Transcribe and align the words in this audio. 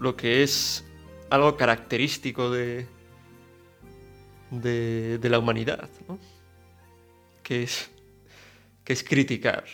lo 0.00 0.16
que 0.16 0.42
es 0.42 0.84
algo 1.28 1.56
característico 1.56 2.50
de, 2.50 2.86
de, 4.50 5.28
la 5.28 5.38
humanidad, 5.38 5.88
que, 7.42 7.62
es, 7.62 7.90
que 8.82 8.94
es 8.94 9.04
criticar. 9.04 9.64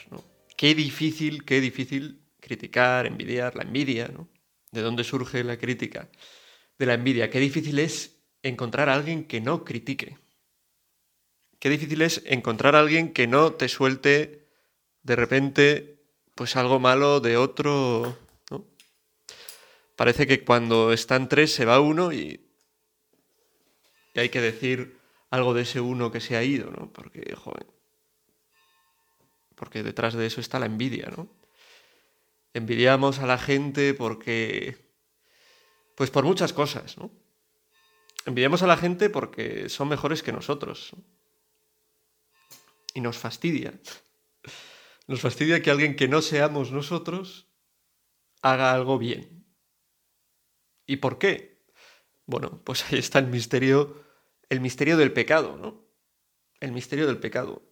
Qué 0.56 0.74
difícil, 0.74 1.44
qué 1.44 1.60
difícil 1.60 2.20
criticar, 2.40 3.06
envidiar, 3.06 3.56
la 3.56 3.62
envidia, 3.62 4.08
¿no? 4.08 4.28
¿De 4.72 4.82
dónde 4.82 5.04
surge 5.04 5.44
la 5.44 5.56
crítica? 5.56 6.10
De 6.78 6.86
la 6.86 6.94
envidia. 6.94 7.30
Qué 7.30 7.38
difícil 7.38 7.78
es 7.78 8.18
encontrar 8.42 8.88
a 8.88 8.94
alguien 8.94 9.24
que 9.24 9.40
no 9.40 9.64
critique. 9.64 10.18
Qué 11.58 11.70
difícil 11.70 12.02
es 12.02 12.22
encontrar 12.26 12.76
a 12.76 12.80
alguien 12.80 13.12
que 13.12 13.26
no 13.26 13.52
te 13.52 13.68
suelte 13.68 14.48
de 15.02 15.16
repente 15.16 16.02
pues 16.34 16.56
algo 16.56 16.78
malo 16.80 17.20
de 17.20 17.36
otro 17.36 18.18
parece 19.96 20.26
que 20.26 20.44
cuando 20.44 20.92
están 20.92 21.28
tres 21.28 21.52
se 21.52 21.64
va 21.64 21.80
uno 21.80 22.12
y, 22.12 22.40
hay 24.14 24.28
que 24.28 24.40
decir 24.40 24.98
algo 25.30 25.52
de 25.52 25.62
ese 25.62 25.80
uno 25.80 26.10
que 26.10 26.20
se 26.20 26.36
ha 26.36 26.42
ido, 26.42 26.70
¿no? 26.70 26.90
Porque, 26.92 27.34
joven, 27.34 27.66
porque 29.54 29.82
detrás 29.82 30.14
de 30.14 30.26
eso 30.26 30.40
está 30.40 30.58
la 30.58 30.66
envidia, 30.66 31.12
¿no? 31.14 31.28
Envidiamos 32.54 33.18
a 33.18 33.26
la 33.26 33.36
gente 33.36 33.92
porque, 33.92 34.78
pues 35.94 36.10
por 36.10 36.24
muchas 36.24 36.52
cosas, 36.52 36.96
¿no? 36.96 37.10
Envidiamos 38.24 38.62
a 38.62 38.66
la 38.66 38.76
gente 38.76 39.10
porque 39.10 39.68
son 39.68 39.88
mejores 39.88 40.22
que 40.22 40.32
nosotros. 40.32 40.92
Y 42.94 43.00
nos 43.00 43.18
fastidia. 43.18 43.78
Nos 45.06 45.20
fastidia 45.20 45.62
que 45.62 45.70
alguien 45.70 45.94
que 45.94 46.08
no 46.08 46.22
seamos 46.22 46.72
nosotros 46.72 47.46
haga 48.42 48.72
algo 48.72 48.98
bien. 48.98 49.35
¿Y 50.86 50.96
por 50.96 51.18
qué? 51.18 51.64
Bueno, 52.26 52.62
pues 52.64 52.84
ahí 52.90 52.98
está 52.98 53.18
el 53.18 53.26
misterio, 53.26 54.04
el 54.48 54.60
misterio 54.60 54.96
del 54.96 55.12
pecado, 55.12 55.56
¿no? 55.56 55.84
El 56.60 56.72
misterio 56.72 57.06
del 57.06 57.18
pecado, 57.18 57.62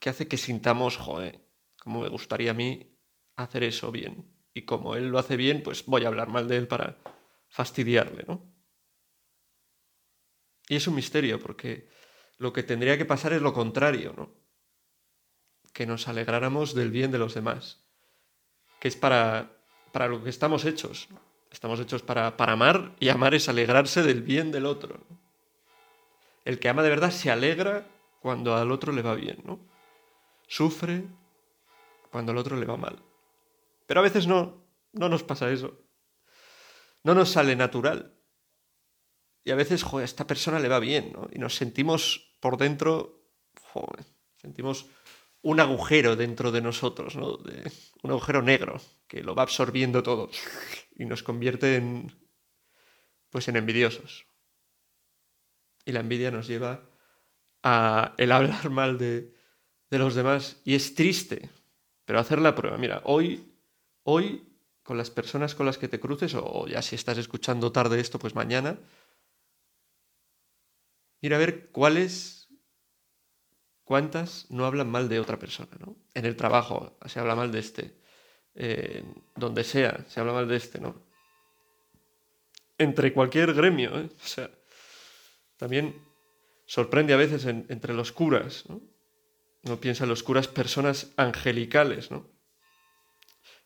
que 0.00 0.10
hace 0.10 0.26
que 0.26 0.36
sintamos, 0.36 0.96
joder, 0.96 1.40
como 1.78 2.00
me 2.00 2.08
gustaría 2.08 2.50
a 2.50 2.54
mí 2.54 2.98
hacer 3.36 3.62
eso 3.64 3.92
bien. 3.92 4.30
Y 4.52 4.62
como 4.62 4.96
él 4.96 5.08
lo 5.08 5.18
hace 5.18 5.36
bien, 5.36 5.62
pues 5.62 5.84
voy 5.86 6.04
a 6.04 6.08
hablar 6.08 6.28
mal 6.28 6.48
de 6.48 6.56
él 6.56 6.68
para 6.68 6.98
fastidiarle, 7.48 8.24
¿no? 8.26 8.52
Y 10.68 10.76
es 10.76 10.86
un 10.86 10.94
misterio, 10.94 11.38
porque 11.38 11.88
lo 12.38 12.52
que 12.52 12.62
tendría 12.62 12.96
que 12.96 13.04
pasar 13.04 13.32
es 13.32 13.42
lo 13.42 13.52
contrario, 13.52 14.14
¿no? 14.16 14.34
Que 15.72 15.86
nos 15.86 16.08
alegráramos 16.08 16.74
del 16.74 16.90
bien 16.90 17.10
de 17.10 17.18
los 17.18 17.34
demás, 17.34 17.84
que 18.80 18.88
es 18.88 18.96
para, 18.96 19.64
para 19.92 20.08
lo 20.08 20.22
que 20.22 20.30
estamos 20.30 20.64
hechos. 20.64 21.08
¿no? 21.10 21.33
Estamos 21.54 21.78
hechos 21.78 22.02
para, 22.02 22.36
para 22.36 22.54
amar 22.54 22.96
y 22.98 23.10
amar 23.10 23.32
es 23.32 23.48
alegrarse 23.48 24.02
del 24.02 24.22
bien 24.22 24.50
del 24.50 24.66
otro. 24.66 25.06
El 26.44 26.58
que 26.58 26.68
ama 26.68 26.82
de 26.82 26.88
verdad 26.88 27.12
se 27.12 27.30
alegra 27.30 27.86
cuando 28.20 28.56
al 28.56 28.72
otro 28.72 28.92
le 28.92 29.02
va 29.02 29.14
bien, 29.14 29.40
¿no? 29.44 29.60
Sufre 30.48 31.04
cuando 32.10 32.32
al 32.32 32.38
otro 32.38 32.56
le 32.56 32.66
va 32.66 32.76
mal. 32.76 33.00
Pero 33.86 34.00
a 34.00 34.02
veces 34.02 34.26
no, 34.26 34.64
no 34.92 35.08
nos 35.08 35.22
pasa 35.22 35.48
eso. 35.52 35.80
No 37.04 37.14
nos 37.14 37.30
sale 37.30 37.54
natural. 37.54 38.12
Y 39.44 39.52
a 39.52 39.54
veces, 39.54 39.84
joder, 39.84 40.02
a 40.02 40.06
esta 40.06 40.26
persona 40.26 40.58
le 40.58 40.68
va 40.68 40.80
bien, 40.80 41.12
¿no? 41.12 41.28
Y 41.32 41.38
nos 41.38 41.54
sentimos 41.54 42.34
por 42.40 42.56
dentro, 42.56 43.28
joder, 43.62 44.04
sentimos 44.38 44.86
un 45.44 45.60
agujero 45.60 46.16
dentro 46.16 46.50
de 46.50 46.62
nosotros, 46.62 47.16
¿no? 47.16 47.38
Un 48.02 48.10
agujero 48.10 48.42
negro 48.42 48.80
que 49.06 49.22
lo 49.22 49.34
va 49.34 49.42
absorbiendo 49.42 50.02
todo 50.02 50.30
y 50.96 51.04
nos 51.04 51.22
convierte 51.22 51.76
en 51.76 52.12
pues 53.30 53.48
en 53.48 53.56
envidiosos. 53.56 54.26
Y 55.84 55.92
la 55.92 56.00
envidia 56.00 56.30
nos 56.30 56.46
lleva 56.46 56.88
a 57.62 58.14
el 58.16 58.32
hablar 58.32 58.70
mal 58.70 58.96
de, 58.96 59.34
de 59.90 59.98
los 59.98 60.14
demás 60.14 60.60
y 60.64 60.74
es 60.74 60.94
triste, 60.94 61.50
pero 62.04 62.20
hacer 62.20 62.40
la 62.40 62.54
prueba. 62.54 62.78
Mira, 62.78 63.02
hoy 63.04 63.52
hoy 64.02 64.48
con 64.82 64.96
las 64.96 65.10
personas 65.10 65.54
con 65.54 65.66
las 65.66 65.76
que 65.76 65.88
te 65.88 66.00
cruces 66.00 66.34
o 66.34 66.66
ya 66.68 66.80
si 66.80 66.94
estás 66.94 67.18
escuchando 67.18 67.70
tarde 67.70 68.00
esto, 68.00 68.18
pues 68.18 68.34
mañana 68.34 68.78
mira 71.20 71.36
a 71.36 71.40
ver 71.40 71.70
cuáles 71.70 72.33
¿Cuántas 73.84 74.50
no 74.50 74.64
hablan 74.64 74.90
mal 74.90 75.08
de 75.08 75.20
otra 75.20 75.38
persona? 75.38 75.70
¿no? 75.78 75.96
En 76.14 76.24
el 76.24 76.36
trabajo 76.36 76.98
se 77.06 77.20
habla 77.20 77.34
mal 77.34 77.52
de 77.52 77.58
este. 77.58 78.00
donde 79.36 79.64
sea 79.64 80.04
se 80.08 80.20
habla 80.20 80.32
mal 80.32 80.48
de 80.48 80.56
este, 80.56 80.80
¿no? 80.80 81.02
Entre 82.78 83.12
cualquier 83.12 83.52
gremio, 83.54 83.98
¿eh? 84.00 84.08
O 84.24 84.26
sea, 84.26 84.50
también 85.56 86.02
sorprende 86.66 87.12
a 87.12 87.16
veces 87.16 87.44
entre 87.44 87.94
los 87.94 88.10
curas, 88.10 88.64
¿no? 88.68 88.80
No 89.62 89.80
piensa 89.80 90.04
en 90.04 90.10
los 90.10 90.22
curas 90.22 90.48
personas 90.48 91.12
angelicales, 91.16 92.10
¿no? 92.10 92.28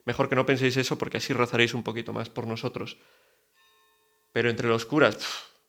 Mejor 0.04 0.28
que 0.28 0.36
no 0.36 0.46
penséis 0.46 0.76
eso 0.76 0.98
porque 0.98 1.18
así 1.18 1.32
rozaréis 1.32 1.74
un 1.74 1.82
poquito 1.82 2.12
más 2.12 2.28
por 2.28 2.46
nosotros. 2.46 2.98
Pero 4.32 4.50
entre 4.50 4.68
los 4.68 4.84
curas, 4.84 5.18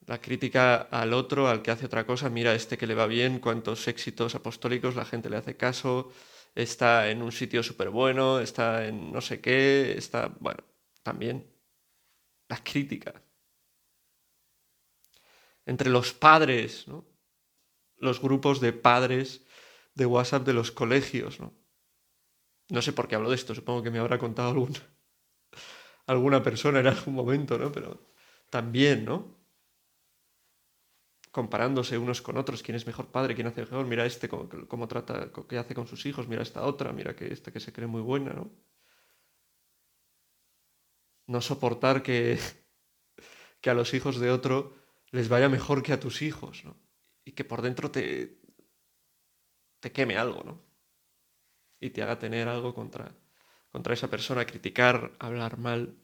la 0.10 0.20
crítica 0.20 0.88
al 0.90 1.14
otro, 1.14 1.48
al 1.48 1.62
que 1.62 1.70
hace 1.70 1.86
otra 1.86 2.04
cosa, 2.04 2.32
mira 2.32 2.56
este 2.56 2.80
que 2.80 2.88
le 2.88 2.96
va 2.96 3.06
bien, 3.06 3.38
cuántos 3.38 3.88
éxitos 3.88 4.34
apostólicos, 4.34 4.96
la 4.96 5.06
gente 5.06 5.30
le 5.30 5.38
hace 5.38 5.56
caso, 5.56 6.12
está 6.56 7.12
en 7.12 7.22
un 7.22 7.32
sitio 7.32 7.62
súper 7.62 7.92
bueno, 7.92 8.40
está 8.40 8.88
en 8.88 9.12
no 9.12 9.22
sé 9.22 9.40
qué, 9.40 9.94
está, 9.96 10.36
bueno, 10.40 10.64
también 11.04 11.48
la 12.48 12.58
crítica. 12.64 13.22
Entre 15.68 15.92
los 15.92 16.12
padres, 16.14 16.88
¿no? 16.88 17.06
los 17.98 18.20
grupos 18.20 18.60
de 18.62 18.74
padres 18.74 19.46
de 19.94 20.08
WhatsApp 20.08 20.44
de 20.44 20.54
los 20.54 20.72
colegios, 20.72 21.40
¿no? 21.40 21.54
No 22.70 22.82
sé 22.82 22.94
por 22.94 23.08
qué 23.08 23.14
hablo 23.14 23.30
de 23.30 23.36
esto, 23.36 23.54
supongo 23.54 23.84
que 23.84 23.92
me 23.92 24.00
habrá 24.00 24.18
contado 24.18 24.50
algún, 24.50 24.74
alguna 26.08 26.42
persona 26.42 26.80
en 26.80 26.88
algún 26.88 27.14
momento, 27.14 27.60
¿no? 27.60 27.72
Pero 27.72 28.12
también, 28.50 29.06
¿no? 29.06 29.39
Comparándose 31.32 31.98
unos 31.98 32.22
con 32.22 32.38
otros, 32.38 32.64
quién 32.64 32.76
es 32.76 32.88
mejor 32.88 33.12
padre, 33.12 33.36
quién 33.36 33.48
hace 33.48 33.62
mejor, 33.62 33.86
mira 33.86 34.06
este 34.06 34.28
cómo, 34.30 34.88
trata, 34.88 35.32
qué 35.48 35.58
hace 35.58 35.76
con 35.76 35.88
sus 35.88 36.06
hijos, 36.06 36.28
mira 36.28 36.42
esta 36.42 36.64
otra, 36.64 36.92
mira 36.92 37.16
que 37.16 37.32
esta 37.32 37.52
que 37.52 37.60
se 37.60 37.72
cree 37.72 37.88
muy 37.88 38.02
buena, 38.02 38.34
¿no? 38.34 38.52
No 41.28 41.42
soportar 41.42 42.02
que, 42.02 42.40
que 43.62 43.70
a 43.70 43.76
los 43.76 43.94
hijos 43.94 44.20
de 44.20 44.32
otro 44.32 44.76
les 45.12 45.30
vaya 45.30 45.50
mejor 45.50 45.84
que 45.84 45.94
a 45.94 46.00
tus 46.00 46.22
hijos, 46.22 46.66
¿no? 46.66 46.78
Y 47.24 47.34
que 47.34 47.44
por 47.44 47.62
dentro 47.62 47.92
te, 47.92 48.42
te 49.80 49.92
queme 49.92 50.18
algo, 50.18 50.44
¿no? 50.44 50.66
Y 51.80 51.92
te 51.92 52.02
haga 52.02 52.18
tener 52.18 52.48
algo 52.48 52.74
contra, 52.74 53.16
contra 53.70 53.94
esa 53.94 54.10
persona, 54.10 54.46
criticar, 54.46 55.16
hablar 55.20 55.60
mal. 55.60 55.96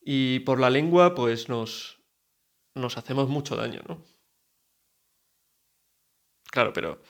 Y 0.00 0.40
por 0.40 0.58
la 0.58 0.70
lengua, 0.70 1.14
pues 1.14 1.48
nos, 1.48 1.99
nos 2.74 2.96
hacemos 2.96 3.28
mucho 3.28 3.56
daño, 3.56 3.82
¿no? 3.88 4.04
Claro, 6.50 6.72
pero 6.72 7.02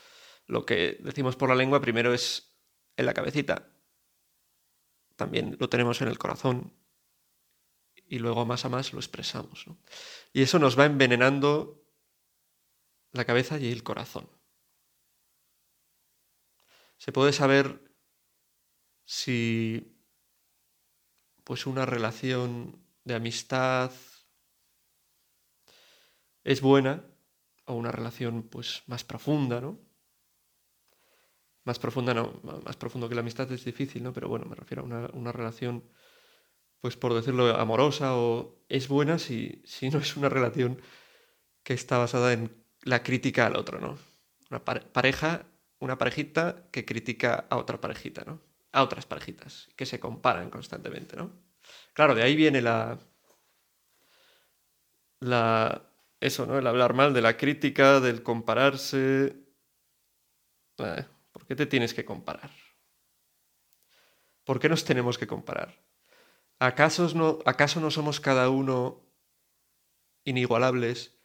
lo 0.46 0.66
que 0.66 0.98
decimos 1.00 1.36
por 1.36 1.48
la 1.48 1.54
lengua 1.54 1.80
primero 1.80 2.12
es 2.12 2.58
en 2.96 3.06
la 3.06 3.14
cabecita, 3.14 3.70
también 5.16 5.56
lo 5.60 5.68
tenemos 5.68 6.00
en 6.00 6.08
el 6.08 6.18
corazón 6.18 6.74
y 8.06 8.18
luego 8.18 8.44
más 8.44 8.64
a 8.64 8.68
más 8.68 8.92
lo 8.92 8.98
expresamos. 8.98 9.66
¿no? 9.66 9.78
Y 10.32 10.42
eso 10.42 10.58
nos 10.58 10.78
va 10.78 10.86
envenenando 10.86 11.84
la 13.12 13.24
cabeza 13.24 13.58
y 13.58 13.70
el 13.70 13.82
corazón. 13.82 14.28
Se 16.96 17.12
puede 17.12 17.32
saber 17.32 17.82
si 19.04 19.96
pues 21.44 21.66
una 21.66 21.86
relación 21.86 22.84
de 23.04 23.14
amistad 23.14 23.92
es 26.44 26.60
buena 26.60 27.04
o 27.66 27.74
una 27.74 27.92
relación 27.92 28.42
pues 28.42 28.82
más 28.86 29.04
profunda, 29.04 29.60
¿no? 29.60 29.78
Más 31.64 31.78
profunda 31.78 32.14
no, 32.14 32.40
más 32.64 32.76
profundo 32.76 33.08
que 33.08 33.14
la 33.14 33.20
amistad 33.20 33.50
es 33.52 33.64
difícil, 33.64 34.02
¿no? 34.02 34.12
Pero 34.12 34.28
bueno, 34.28 34.46
me 34.46 34.56
refiero 34.56 34.82
a 34.82 34.86
una, 35.14 35.32
relación 35.32 35.84
pues 36.80 36.96
por 36.96 37.12
decirlo, 37.14 37.54
amorosa 37.56 38.16
o 38.16 38.64
es 38.68 38.88
buena 38.88 39.18
si, 39.18 39.62
si 39.66 39.90
no 39.90 39.98
es 39.98 40.16
una 40.16 40.28
relación 40.28 40.80
que 41.62 41.74
está 41.74 41.98
basada 41.98 42.32
en 42.32 42.64
la 42.82 43.02
crítica 43.02 43.46
al 43.46 43.56
otro, 43.56 43.78
¿no? 43.78 43.98
Una 44.50 44.64
pareja, 44.64 45.46
una 45.78 45.98
parejita 45.98 46.66
que 46.72 46.84
critica 46.84 47.46
a 47.50 47.56
otra 47.56 47.80
parejita, 47.80 48.24
¿no? 48.24 48.40
A 48.72 48.82
otras 48.82 49.06
parejitas, 49.06 49.68
que 49.76 49.86
se 49.86 50.00
comparan 50.00 50.50
constantemente, 50.50 51.16
¿no? 51.16 51.30
Claro, 51.92 52.14
de 52.14 52.22
ahí 52.22 52.36
viene 52.36 52.62
la. 52.62 52.98
la 55.20 55.89
eso, 56.20 56.46
¿no? 56.46 56.58
El 56.58 56.66
hablar 56.66 56.94
mal 56.94 57.14
de 57.14 57.22
la 57.22 57.36
crítica, 57.36 57.98
del 58.00 58.22
compararse. 58.22 59.36
¿Por 60.76 61.46
qué 61.46 61.56
te 61.56 61.66
tienes 61.66 61.94
que 61.94 62.04
comparar? 62.04 62.50
¿Por 64.44 64.60
qué 64.60 64.68
nos 64.68 64.84
tenemos 64.84 65.18
que 65.18 65.26
comparar? 65.26 65.82
¿Acaso 66.58 67.08
no, 67.14 67.38
¿Acaso 67.46 67.80
no 67.80 67.90
somos 67.90 68.20
cada 68.20 68.50
uno 68.50 69.02
inigualables 70.24 71.18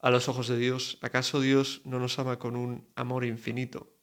a 0.00 0.10
los 0.10 0.28
ojos 0.28 0.48
de 0.48 0.58
Dios? 0.58 0.98
¿Acaso 1.00 1.40
Dios 1.40 1.80
no 1.84 1.98
nos 1.98 2.18
ama 2.18 2.38
con 2.38 2.56
un 2.56 2.90
amor 2.94 3.24
infinito? 3.24 3.96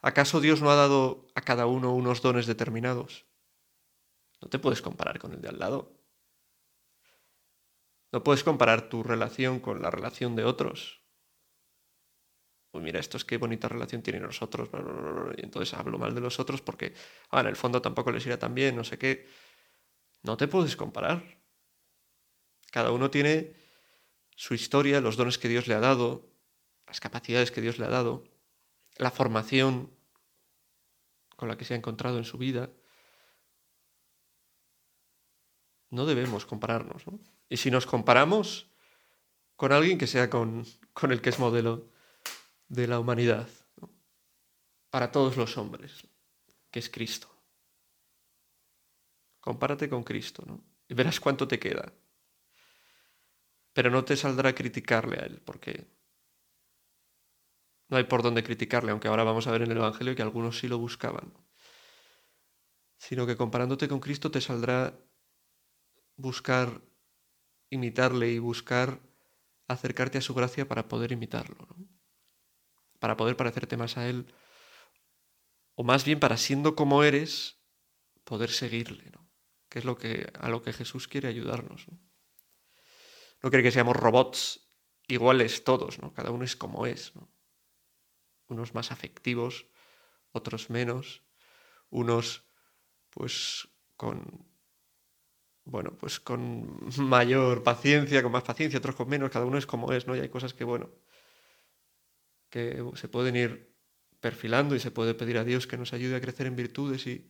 ¿Acaso 0.00 0.40
Dios 0.40 0.62
no 0.62 0.70
ha 0.70 0.76
dado 0.76 1.26
a 1.34 1.40
cada 1.40 1.66
uno 1.66 1.92
unos 1.92 2.22
dones 2.22 2.46
determinados? 2.46 3.26
No 4.40 4.48
te 4.48 4.58
puedes 4.58 4.82
comparar 4.82 5.18
con 5.18 5.32
el 5.32 5.40
de 5.40 5.48
al 5.48 5.58
lado. 5.58 5.95
No 8.16 8.24
puedes 8.24 8.44
comparar 8.44 8.88
tu 8.88 9.02
relación 9.02 9.60
con 9.60 9.82
la 9.82 9.90
relación 9.90 10.36
de 10.36 10.44
otros. 10.44 11.02
Pues 12.70 12.82
mira, 12.82 12.98
estos 12.98 13.26
qué 13.26 13.36
bonita 13.36 13.68
relación 13.68 14.00
tienen 14.00 14.22
nosotros. 14.22 14.70
Y 15.36 15.44
entonces 15.44 15.74
hablo 15.74 15.98
mal 15.98 16.14
de 16.14 16.22
los 16.22 16.40
otros 16.40 16.62
porque, 16.62 16.94
ah, 17.28 17.42
en 17.42 17.48
el 17.48 17.56
fondo 17.56 17.82
tampoco 17.82 18.10
les 18.10 18.24
irá 18.24 18.38
tan 18.38 18.54
bien, 18.54 18.74
no 18.74 18.84
sé 18.84 18.96
qué. 18.96 19.28
No 20.22 20.38
te 20.38 20.48
puedes 20.48 20.76
comparar. 20.76 21.42
Cada 22.72 22.90
uno 22.90 23.10
tiene 23.10 23.54
su 24.34 24.54
historia, 24.54 25.02
los 25.02 25.18
dones 25.18 25.36
que 25.36 25.48
Dios 25.48 25.66
le 25.66 25.74
ha 25.74 25.80
dado, 25.80 26.26
las 26.86 27.00
capacidades 27.00 27.50
que 27.50 27.60
Dios 27.60 27.78
le 27.78 27.84
ha 27.84 27.90
dado, 27.90 28.24
la 28.96 29.10
formación 29.10 29.94
con 31.36 31.48
la 31.48 31.58
que 31.58 31.66
se 31.66 31.74
ha 31.74 31.76
encontrado 31.76 32.16
en 32.16 32.24
su 32.24 32.38
vida. 32.38 32.70
No 35.90 36.06
debemos 36.06 36.46
compararnos. 36.46 37.06
¿no? 37.06 37.35
Y 37.48 37.56
si 37.56 37.70
nos 37.70 37.86
comparamos 37.86 38.70
con 39.56 39.72
alguien 39.72 39.98
que 39.98 40.06
sea 40.06 40.28
con, 40.28 40.64
con 40.92 41.12
el 41.12 41.20
que 41.20 41.30
es 41.30 41.38
modelo 41.38 41.90
de 42.68 42.86
la 42.86 42.98
humanidad, 42.98 43.48
para 44.90 45.12
todos 45.12 45.36
los 45.36 45.58
hombres, 45.58 46.06
que 46.70 46.78
es 46.78 46.88
Cristo. 46.88 47.28
Compárate 49.40 49.88
con 49.88 50.02
Cristo, 50.02 50.42
¿no? 50.46 50.64
Y 50.88 50.94
verás 50.94 51.20
cuánto 51.20 51.46
te 51.46 51.58
queda. 51.58 51.92
Pero 53.72 53.90
no 53.90 54.04
te 54.04 54.16
saldrá 54.16 54.54
criticarle 54.54 55.16
a 55.16 55.26
Él, 55.26 55.42
porque 55.42 55.86
no 57.88 57.96
hay 57.96 58.04
por 58.04 58.22
dónde 58.22 58.42
criticarle, 58.42 58.90
aunque 58.90 59.08
ahora 59.08 59.24
vamos 59.24 59.46
a 59.46 59.52
ver 59.52 59.62
en 59.62 59.70
el 59.70 59.76
Evangelio 59.76 60.16
que 60.16 60.22
algunos 60.22 60.58
sí 60.58 60.66
lo 60.66 60.78
buscaban. 60.78 61.32
Sino 62.96 63.26
que 63.26 63.36
comparándote 63.36 63.88
con 63.88 64.00
Cristo 64.00 64.30
te 64.30 64.40
saldrá 64.40 64.98
buscar 66.16 66.80
imitarle 67.76 68.30
y 68.30 68.38
buscar 68.38 69.00
acercarte 69.68 70.18
a 70.18 70.22
su 70.22 70.34
gracia 70.34 70.68
para 70.68 70.88
poder 70.88 71.12
imitarlo. 71.12 71.56
¿no? 71.76 71.96
para 72.98 73.16
poder 73.16 73.36
parecerte 73.36 73.76
más 73.76 73.96
a 73.96 74.08
Él, 74.08 74.34
o 75.74 75.84
más 75.84 76.04
bien 76.04 76.20
para 76.20 76.36
siendo 76.36 76.74
como 76.74 77.04
eres, 77.04 77.58
poder 78.24 78.50
seguirle, 78.50 79.10
¿no? 79.10 79.30
que 79.68 79.78
es 79.78 79.84
lo 79.84 79.96
que, 79.96 80.32
a 80.40 80.48
lo 80.48 80.62
que 80.62 80.72
Jesús 80.72 81.06
quiere 81.08 81.28
ayudarnos. 81.28 81.88
¿no? 81.88 82.00
no 83.42 83.50
quiere 83.50 83.62
que 83.62 83.70
seamos 83.70 83.96
robots 83.96 84.68
iguales 85.08 85.64
todos, 85.64 85.98
¿no? 86.00 86.12
cada 86.12 86.30
uno 86.30 86.44
es 86.44 86.56
como 86.56 86.86
es, 86.86 87.14
¿no? 87.14 87.30
unos 88.48 88.74
más 88.74 88.92
afectivos, 88.92 89.66
otros 90.32 90.70
menos, 90.70 91.22
unos 91.90 92.44
pues 93.10 93.68
con 93.96 94.48
bueno, 95.66 95.96
pues 95.98 96.20
con 96.20 96.78
mayor 96.98 97.62
paciencia, 97.62 98.22
con 98.22 98.32
más 98.32 98.44
paciencia, 98.44 98.78
otros 98.78 98.94
con 98.96 99.08
menos, 99.08 99.30
cada 99.30 99.44
uno 99.44 99.58
es 99.58 99.66
como 99.66 99.92
es, 99.92 100.06
¿no? 100.06 100.16
Y 100.16 100.20
hay 100.20 100.28
cosas 100.28 100.54
que, 100.54 100.64
bueno, 100.64 100.90
que 102.48 102.82
se 102.94 103.08
pueden 103.08 103.36
ir 103.36 103.76
perfilando 104.20 104.74
y 104.74 104.80
se 104.80 104.92
puede 104.92 105.14
pedir 105.14 105.38
a 105.38 105.44
Dios 105.44 105.66
que 105.66 105.76
nos 105.76 105.92
ayude 105.92 106.16
a 106.16 106.20
crecer 106.20 106.46
en 106.46 106.56
virtudes, 106.56 107.06
y, 107.06 107.28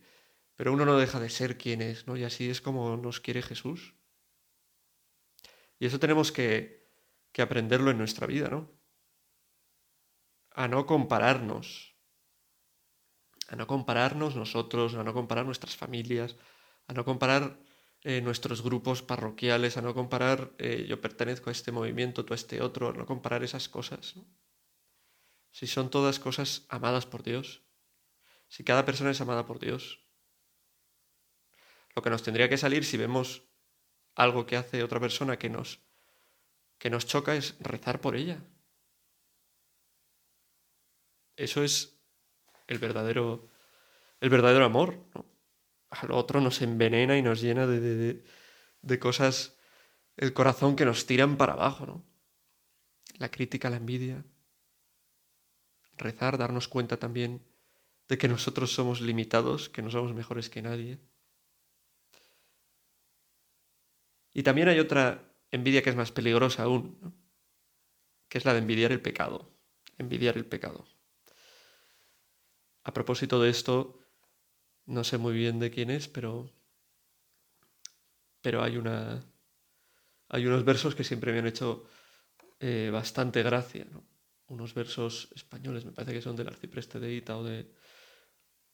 pero 0.55 0.71
uno 0.71 0.85
no 0.85 0.97
deja 0.97 1.19
de 1.19 1.29
ser 1.29 1.57
quien 1.57 1.81
es, 1.81 2.07
¿no? 2.07 2.15
Y 2.15 2.23
así 2.23 2.49
es 2.49 2.61
como 2.61 2.95
nos 2.95 3.19
quiere 3.19 3.41
Jesús. 3.41 3.95
Y 5.79 5.87
eso 5.87 5.99
tenemos 5.99 6.31
que, 6.31 6.87
que 7.31 7.41
aprenderlo 7.41 7.91
en 7.91 7.97
nuestra 7.97 8.27
vida, 8.27 8.49
¿no? 8.49 8.71
A 10.51 10.67
no 10.67 10.85
compararnos, 10.85 11.95
a 13.47 13.55
no 13.55 13.65
compararnos 13.65 14.35
nosotros, 14.35 14.93
a 14.93 15.03
no 15.03 15.13
comparar 15.13 15.45
nuestras 15.45 15.75
familias, 15.75 16.35
a 16.87 16.93
no 16.93 17.03
comparar 17.03 17.59
eh, 18.03 18.21
nuestros 18.21 18.61
grupos 18.61 19.01
parroquiales, 19.01 19.77
a 19.77 19.81
no 19.81 19.93
comparar 19.93 20.51
eh, 20.57 20.85
yo 20.87 21.01
pertenezco 21.01 21.49
a 21.49 21.53
este 21.53 21.71
movimiento, 21.71 22.25
tú 22.25 22.33
a 22.33 22.35
este 22.35 22.61
otro, 22.61 22.89
a 22.89 22.93
no 22.93 23.05
comparar 23.05 23.43
esas 23.43 23.69
cosas. 23.69 24.15
¿no? 24.15 24.25
si 25.57 25.65
son 25.65 25.89
todas 25.89 26.19
cosas 26.19 26.67
amadas 26.69 27.07
por 27.07 27.23
Dios, 27.23 27.63
si 28.47 28.63
cada 28.63 28.85
persona 28.85 29.09
es 29.09 29.21
amada 29.21 29.47
por 29.47 29.57
Dios. 29.57 30.05
Lo 31.95 32.03
que 32.03 32.11
nos 32.11 32.21
tendría 32.21 32.47
que 32.47 32.59
salir 32.59 32.85
si 32.85 32.95
vemos 32.95 33.41
algo 34.13 34.45
que 34.45 34.55
hace 34.55 34.83
otra 34.83 34.99
persona 34.99 35.39
que 35.39 35.49
nos, 35.49 35.79
que 36.77 36.91
nos 36.91 37.07
choca 37.07 37.35
es 37.35 37.57
rezar 37.59 38.01
por 38.01 38.15
ella. 38.15 38.39
Eso 41.35 41.63
es 41.63 41.99
el 42.67 42.77
verdadero, 42.77 43.49
el 44.21 44.29
verdadero 44.29 44.63
amor. 44.63 44.99
¿no? 45.15 45.25
Al 46.01 46.11
otro 46.11 46.41
nos 46.41 46.61
envenena 46.61 47.17
y 47.17 47.21
nos 47.21 47.41
llena 47.41 47.67
de, 47.67 47.79
de, 47.79 48.23
de 48.81 48.99
cosas, 48.99 49.57
el 50.15 50.33
corazón 50.33 50.75
que 50.75 50.85
nos 50.85 51.05
tiran 51.05 51.37
para 51.37 51.53
abajo. 51.53 51.85
¿no? 51.85 52.05
La 53.17 53.29
crítica, 53.29 53.69
la 53.69 53.77
envidia 53.77 54.23
rezar, 55.97 56.37
darnos 56.37 56.67
cuenta 56.67 56.97
también 56.97 57.43
de 58.07 58.17
que 58.17 58.27
nosotros 58.27 58.71
somos 58.71 59.01
limitados, 59.01 59.69
que 59.69 59.81
no 59.81 59.91
somos 59.91 60.13
mejores 60.13 60.49
que 60.49 60.61
nadie. 60.61 60.99
Y 64.33 64.43
también 64.43 64.69
hay 64.69 64.79
otra 64.79 65.35
envidia 65.51 65.81
que 65.81 65.89
es 65.89 65.95
más 65.95 66.11
peligrosa 66.11 66.63
aún, 66.63 67.15
que 68.29 68.37
es 68.37 68.45
la 68.45 68.53
de 68.53 68.59
envidiar 68.59 68.91
el 68.91 69.01
pecado, 69.01 69.51
envidiar 69.97 70.37
el 70.37 70.45
pecado. 70.45 70.87
A 72.83 72.93
propósito 72.93 73.41
de 73.41 73.49
esto, 73.49 73.99
no 74.87 75.03
sé 75.03 75.17
muy 75.17 75.33
bien 75.33 75.59
de 75.59 75.69
quién 75.69 75.89
es, 75.89 76.07
pero, 76.07 76.51
pero 78.41 78.63
hay, 78.63 78.77
una, 78.77 79.23
hay 80.29 80.45
unos 80.45 80.65
versos 80.65 80.95
que 80.95 81.03
siempre 81.03 81.31
me 81.31 81.39
han 81.39 81.47
hecho 81.47 81.87
eh, 82.59 82.89
bastante 82.91 83.43
gracia. 83.43 83.85
¿no? 83.91 84.03
unos 84.49 84.73
versos 84.73 85.29
españoles, 85.35 85.85
me 85.85 85.91
parece 85.91 86.13
que 86.13 86.21
son 86.21 86.35
del 86.35 86.47
arcipreste 86.47 86.99
de 86.99 87.13
Ita 87.13 87.37
o 87.37 87.43
de, 87.43 87.69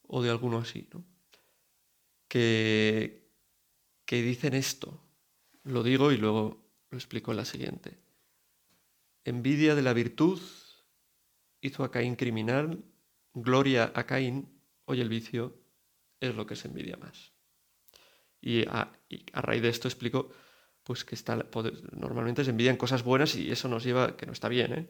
o 0.04 0.22
de 0.22 0.30
alguno 0.30 0.60
así, 0.60 0.88
¿no? 0.94 1.04
que, 2.28 3.32
que 4.06 4.22
dicen 4.22 4.54
esto. 4.54 5.02
Lo 5.64 5.82
digo 5.82 6.12
y 6.12 6.18
luego 6.18 6.64
lo 6.90 6.98
explico 6.98 7.32
en 7.32 7.38
la 7.38 7.46
siguiente. 7.46 7.98
Envidia 9.24 9.76
de 9.76 9.82
la 9.82 9.94
virtud 9.94 10.40
hizo 11.62 11.84
a 11.84 11.92
Caín 11.92 12.16
criminal, 12.16 12.84
gloria 13.34 13.92
a 13.96 14.06
Caín, 14.06 14.62
hoy 14.86 15.02
el 15.02 15.10
vicio 15.10 15.63
es 16.30 16.36
lo 16.36 16.46
que 16.46 16.56
se 16.56 16.68
envidia 16.68 16.98
más. 16.98 17.34
Y 18.42 18.66
a, 18.68 18.92
raíz 19.34 19.62
de 19.62 19.70
esto 19.70 19.88
explico 19.88 20.32
pues 20.84 21.06
que 21.06 21.16
está, 21.16 21.48
normalmente 21.94 22.44
se 22.44 22.50
envidian 22.50 22.76
cosas 22.76 23.04
buenas 23.04 23.36
y 23.36 23.50
eso 23.50 23.70
nos 23.70 23.86
lleva, 23.86 24.18
que 24.18 24.26
no 24.26 24.34
está 24.34 24.50
bien, 24.50 24.74
¿eh? 24.74 24.90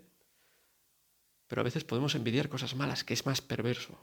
pero 1.48 1.62
a 1.62 1.63
veces 1.63 1.84
podemos 1.84 2.16
envidiar 2.16 2.50
cosas 2.50 2.75
malas, 2.75 3.04
que 3.04 3.13
es 3.13 3.28
más 3.28 3.42
perverso. 3.42 3.96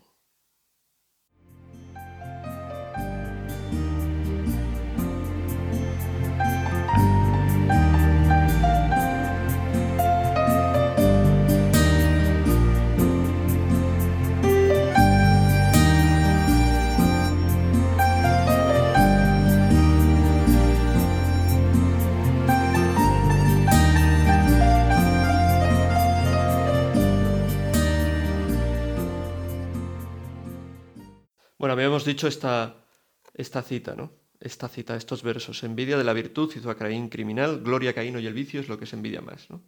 Bueno, 31.70 31.82
habíamos 31.82 32.04
dicho 32.04 32.26
esta, 32.26 32.84
esta 33.32 33.62
cita, 33.62 33.94
¿no? 33.94 34.12
esta 34.40 34.68
cita, 34.68 34.96
estos 34.96 35.22
versos. 35.22 35.62
Envidia 35.62 35.96
de 35.96 36.02
la 36.02 36.12
virtud 36.12 36.52
hizo 36.56 36.68
a 36.68 36.76
Caín 36.76 37.08
criminal, 37.08 37.60
gloria 37.60 37.90
a 37.90 37.92
Caín 37.92 38.18
y 38.18 38.26
el 38.26 38.34
vicio 38.34 38.58
es 38.58 38.68
lo 38.68 38.76
que 38.76 38.86
se 38.86 38.96
envidia 38.96 39.20
más. 39.20 39.48
¿no? 39.50 39.62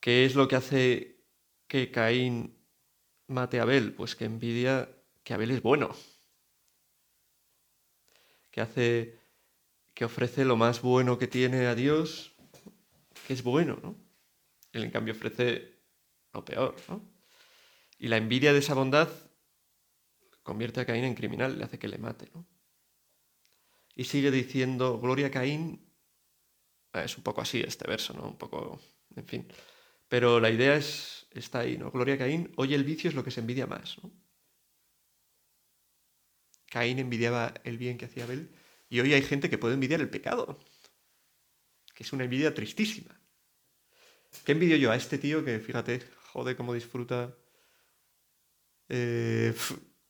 ¿Qué 0.00 0.24
es 0.24 0.34
lo 0.34 0.48
que 0.48 0.56
hace 0.56 1.22
que 1.68 1.92
Caín 1.92 2.58
mate 3.28 3.60
a 3.60 3.62
Abel? 3.62 3.92
Pues 3.94 4.16
que 4.16 4.24
envidia 4.24 4.90
que 5.22 5.34
Abel 5.34 5.52
es 5.52 5.62
bueno. 5.62 5.94
Que 8.50 8.60
hace 8.60 9.20
que 9.94 10.06
ofrece 10.06 10.44
lo 10.44 10.56
más 10.56 10.82
bueno 10.82 11.16
que 11.16 11.28
tiene 11.28 11.68
a 11.68 11.76
Dios, 11.76 12.34
que 13.28 13.34
es 13.34 13.44
bueno, 13.44 13.78
¿no? 13.80 13.94
Él 14.72 14.82
en 14.82 14.90
cambio 14.90 15.14
ofrece 15.14 15.78
lo 16.32 16.44
peor, 16.44 16.74
¿no? 16.88 17.08
Y 18.00 18.08
la 18.08 18.16
envidia 18.16 18.52
de 18.52 18.58
esa 18.58 18.74
bondad 18.74 19.08
convierte 20.44 20.80
a 20.80 20.86
Caín 20.86 21.04
en 21.04 21.14
criminal, 21.16 21.58
le 21.58 21.64
hace 21.64 21.78
que 21.80 21.88
le 21.88 21.98
mate, 21.98 22.30
¿no? 22.32 22.46
Y 23.96 24.04
sigue 24.04 24.30
diciendo, 24.30 25.00
gloria 25.00 25.28
a 25.28 25.30
Caín, 25.30 25.84
ah, 26.92 27.02
es 27.02 27.16
un 27.16 27.24
poco 27.24 27.40
así 27.40 27.60
este 27.60 27.88
verso, 27.88 28.12
¿no? 28.12 28.28
Un 28.28 28.38
poco, 28.38 28.80
en 29.16 29.26
fin. 29.26 29.48
Pero 30.08 30.38
la 30.38 30.50
idea 30.50 30.76
es, 30.76 31.26
está 31.32 31.60
ahí, 31.60 31.78
¿no? 31.78 31.90
Gloria 31.90 32.14
a 32.14 32.18
Caín, 32.18 32.52
hoy 32.56 32.74
el 32.74 32.84
vicio 32.84 33.08
es 33.08 33.16
lo 33.16 33.24
que 33.24 33.30
se 33.30 33.40
envidia 33.40 33.66
más, 33.66 33.96
¿no? 34.02 34.12
Caín 36.66 36.98
envidiaba 36.98 37.54
el 37.64 37.78
bien 37.78 37.96
que 37.96 38.04
hacía 38.04 38.24
Abel 38.24 38.50
y 38.88 39.00
hoy 39.00 39.14
hay 39.14 39.22
gente 39.22 39.48
que 39.48 39.58
puede 39.58 39.74
envidiar 39.74 40.00
el 40.00 40.10
pecado, 40.10 40.58
que 41.94 42.02
es 42.02 42.12
una 42.12 42.24
envidia 42.24 42.52
tristísima. 42.52 43.18
¿Qué 44.44 44.52
envidio 44.52 44.76
yo 44.76 44.90
a 44.90 44.96
este 44.96 45.16
tío 45.18 45.44
que, 45.44 45.60
fíjate, 45.60 46.00
jode 46.32 46.56
cómo 46.56 46.74
disfruta 46.74 47.34
eh, 48.88 49.54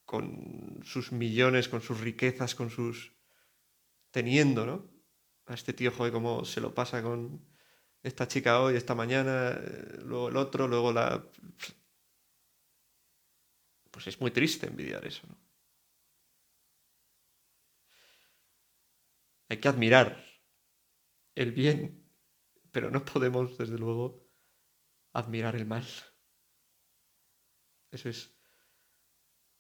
con 0.05 0.81
sus 0.85 1.13
millones, 1.13 1.69
con 1.69 1.81
sus 1.81 2.01
riquezas, 2.01 2.55
con 2.55 2.71
sus... 2.71 3.15
teniendo, 4.11 4.67
¿no? 4.67 4.91
A 5.47 5.55
este 5.55 5.73
tío, 5.73 5.91
joder, 5.93 6.13
cómo 6.13 6.45
se 6.45 6.61
lo 6.61 6.75
pasa 6.75 7.03
con 7.03 7.47
esta 8.03 8.29
chica 8.29 8.61
hoy, 8.61 8.77
esta 8.77 8.95
mañana, 8.95 9.53
eh, 9.53 9.99
luego 10.03 10.29
el 10.29 10.37
otro, 10.37 10.69
luego 10.69 10.93
la... 10.93 11.27
Pues 13.91 14.07
es 14.09 14.21
muy 14.21 14.31
triste 14.31 14.67
envidiar 14.67 15.07
eso, 15.07 15.27
¿no? 15.27 15.39
Hay 19.49 19.59
que 19.59 19.69
admirar 19.69 20.25
el 21.35 21.53
bien, 21.53 22.11
pero 22.73 22.91
no 22.91 23.05
podemos, 23.05 23.57
desde 23.57 23.79
luego, 23.79 24.27
admirar 25.13 25.55
el 25.57 25.67
mal. 25.67 25.87
Eso 27.91 28.09
es 28.09 28.34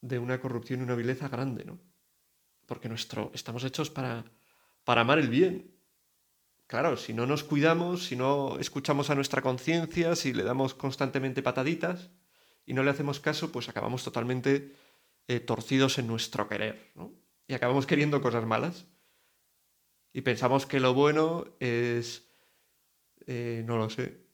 de 0.05 0.19
una 0.19 0.39
corrupción 0.39 0.81
y 0.81 0.83
una 0.83 0.95
vileza 0.95 1.29
grande, 1.29 1.65
¿no? 1.65 1.79
Porque 2.67 2.89
nuestro, 2.89 3.31
estamos 3.35 3.65
hechos 3.65 3.91
para, 3.91 4.25
para 4.85 5.01
amar 5.01 5.19
el 5.19 5.29
bien. 5.29 5.75
Claro, 6.67 6.97
si 6.97 7.15
no 7.15 7.27
nos 7.27 7.43
cuidamos, 7.43 8.05
si 8.05 8.17
no 8.17 8.59
escuchamos 8.59 9.09
a 9.09 9.15
nuestra 9.15 9.41
conciencia, 9.41 10.15
si 10.15 10.35
le 10.35 10.45
damos 10.45 10.75
constantemente 10.75 11.43
pataditas 11.43 12.11
y 12.67 12.75
no 12.75 12.83
le 12.83 12.91
hacemos 12.91 13.19
caso, 13.19 13.51
pues 13.51 13.69
acabamos 13.69 14.05
totalmente 14.05 14.75
eh, 15.27 15.41
torcidos 15.41 15.99
en 15.99 16.07
nuestro 16.07 16.49
querer, 16.49 16.93
¿no? 16.95 17.13
Y 17.47 17.55
acabamos 17.55 17.87
queriendo 17.87 18.21
cosas 18.21 18.45
malas. 18.45 18.87
Y 20.13 20.21
pensamos 20.21 20.67
que 20.67 20.81
lo 20.81 20.93
bueno 20.95 21.47
es, 21.61 22.29
eh, 23.27 23.63
no 23.67 23.79
lo 23.79 23.89
sé, 23.89 24.27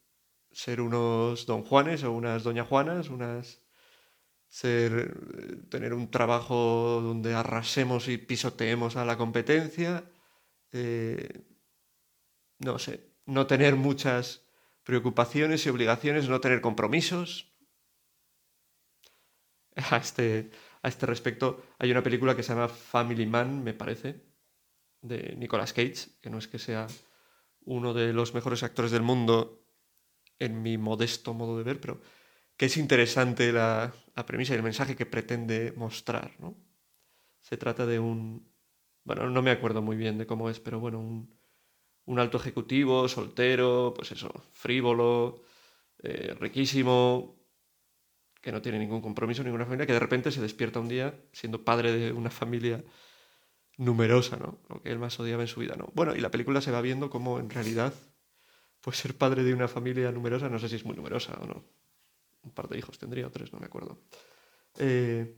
ser 0.50 0.80
unos 0.80 1.46
don 1.46 1.62
Juanes 1.62 2.02
o 2.02 2.12
unas 2.12 2.42
doña 2.42 2.64
Juanas, 2.64 3.08
unas 3.08 3.59
ser, 4.50 5.68
tener 5.68 5.94
un 5.94 6.10
trabajo 6.10 7.00
donde 7.02 7.34
arrasemos 7.34 8.08
y 8.08 8.18
pisoteemos 8.18 8.96
a 8.96 9.04
la 9.04 9.16
competencia, 9.16 10.04
eh, 10.72 11.46
no 12.58 12.78
sé, 12.78 13.14
no 13.26 13.46
tener 13.46 13.76
muchas 13.76 14.42
preocupaciones 14.82 15.64
y 15.64 15.68
obligaciones, 15.70 16.28
no 16.28 16.40
tener 16.40 16.60
compromisos. 16.60 17.46
A 19.76 19.96
este, 19.96 20.50
a 20.82 20.88
este 20.88 21.06
respecto 21.06 21.62
hay 21.78 21.92
una 21.92 22.02
película 22.02 22.34
que 22.34 22.42
se 22.42 22.52
llama 22.52 22.68
Family 22.68 23.26
Man, 23.26 23.62
me 23.62 23.72
parece, 23.72 24.20
de 25.00 25.36
Nicolas 25.38 25.72
Cage, 25.72 26.10
que 26.20 26.28
no 26.28 26.38
es 26.38 26.48
que 26.48 26.58
sea 26.58 26.88
uno 27.60 27.94
de 27.94 28.12
los 28.12 28.34
mejores 28.34 28.64
actores 28.64 28.90
del 28.90 29.02
mundo 29.02 29.64
en 30.40 30.60
mi 30.60 30.76
modesto 30.76 31.34
modo 31.34 31.56
de 31.56 31.64
ver, 31.64 31.80
pero 31.80 32.00
que 32.60 32.66
es 32.66 32.76
interesante 32.76 33.52
la, 33.52 33.90
premisa 34.26 34.52
y 34.52 34.56
el 34.56 34.62
mensaje 34.62 34.94
que 34.94 35.06
pretende 35.06 35.72
mostrar. 35.78 36.32
¿no? 36.40 36.58
Se 37.40 37.56
trata 37.56 37.86
de 37.86 37.98
un, 37.98 38.52
bueno, 39.02 39.30
no 39.30 39.40
me 39.40 39.50
acuerdo 39.50 39.80
muy 39.80 39.96
bien 39.96 40.18
de 40.18 40.26
cómo 40.26 40.50
es, 40.50 40.60
pero 40.60 40.78
bueno, 40.78 41.00
un, 42.04 42.18
alto 42.18 42.36
ejecutivo, 42.36 43.08
soltero, 43.08 43.94
pues 43.96 44.12
eso, 44.12 44.30
frívolo, 44.52 45.40
eh, 46.02 46.36
riquísimo, 46.38 47.40
que 48.42 48.52
no 48.52 48.60
tiene 48.60 48.78
ningún 48.78 49.00
compromiso, 49.00 49.42
ninguna 49.42 49.64
familia, 49.64 49.86
que 49.86 49.94
de 49.94 49.98
repente 49.98 50.30
se 50.30 50.42
despierta 50.42 50.80
un 50.80 50.88
día 50.88 51.18
siendo 51.32 51.64
padre 51.64 51.92
de 51.92 52.12
una 52.12 52.28
familia 52.28 52.84
numerosa, 53.78 54.36
¿no? 54.36 54.58
Lo 54.68 54.82
que 54.82 54.90
él 54.90 54.98
más 54.98 55.18
odiaba 55.18 55.44
en 55.44 55.48
su 55.48 55.60
vida, 55.60 55.76
¿no? 55.78 55.90
Bueno, 55.94 56.14
y 56.14 56.20
la 56.20 56.30
película 56.30 56.60
se 56.60 56.72
va 56.72 56.82
viendo 56.82 57.08
como 57.08 57.38
en 57.38 57.48
realidad, 57.48 57.94
pues 58.82 58.98
ser 58.98 59.16
padre 59.16 59.44
de 59.44 59.54
una 59.54 59.66
familia 59.66 60.12
numerosa, 60.12 60.50
no 60.50 60.58
sé 60.58 60.68
si 60.68 60.76
es 60.76 60.84
muy 60.84 60.94
numerosa 60.94 61.38
o 61.40 61.46
no, 61.46 61.79
un 62.42 62.52
par 62.52 62.68
de 62.68 62.78
hijos 62.78 62.98
tendría, 62.98 63.26
o 63.26 63.30
tres, 63.30 63.52
no 63.52 63.58
me 63.58 63.66
acuerdo. 63.66 64.02
Eh, 64.78 65.36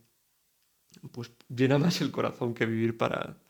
pues 1.13 1.33
llena 1.49 1.79
más 1.79 2.01
el 2.01 2.11
corazón 2.13 2.55
que 2.55 2.67
vivir 2.67 2.97
para, 2.97 3.41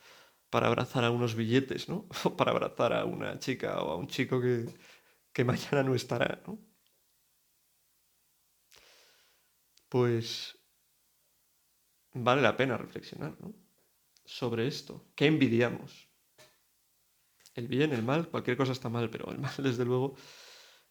para 0.50 0.68
abrazar 0.68 1.04
a 1.04 1.10
unos 1.10 1.34
billetes, 1.34 1.88
¿no? 1.88 2.08
O 2.24 2.36
para 2.36 2.52
abrazar 2.52 2.92
a 2.92 3.04
una 3.04 3.38
chica 3.38 3.80
o 3.82 3.90
a 3.92 3.96
un 3.96 4.08
chico 4.08 4.40
que, 4.40 4.66
que 5.32 5.44
mañana 5.44 5.82
no 5.82 5.94
estará, 5.94 6.42
¿no? 6.46 6.58
Pues 9.88 10.56
vale 12.14 12.42
la 12.42 12.56
pena 12.56 12.76
reflexionar, 12.78 13.36
¿no? 13.40 13.54
Sobre 14.24 14.66
esto. 14.66 15.10
¿Qué 15.14 15.26
envidiamos? 15.26 16.08
El 17.54 17.68
bien, 17.68 17.92
el 17.92 18.02
mal, 18.02 18.28
cualquier 18.28 18.56
cosa 18.56 18.72
está 18.72 18.88
mal, 18.88 19.10
pero 19.10 19.30
el 19.30 19.38
mal, 19.38 19.52
desde 19.58 19.84
luego, 19.84 20.14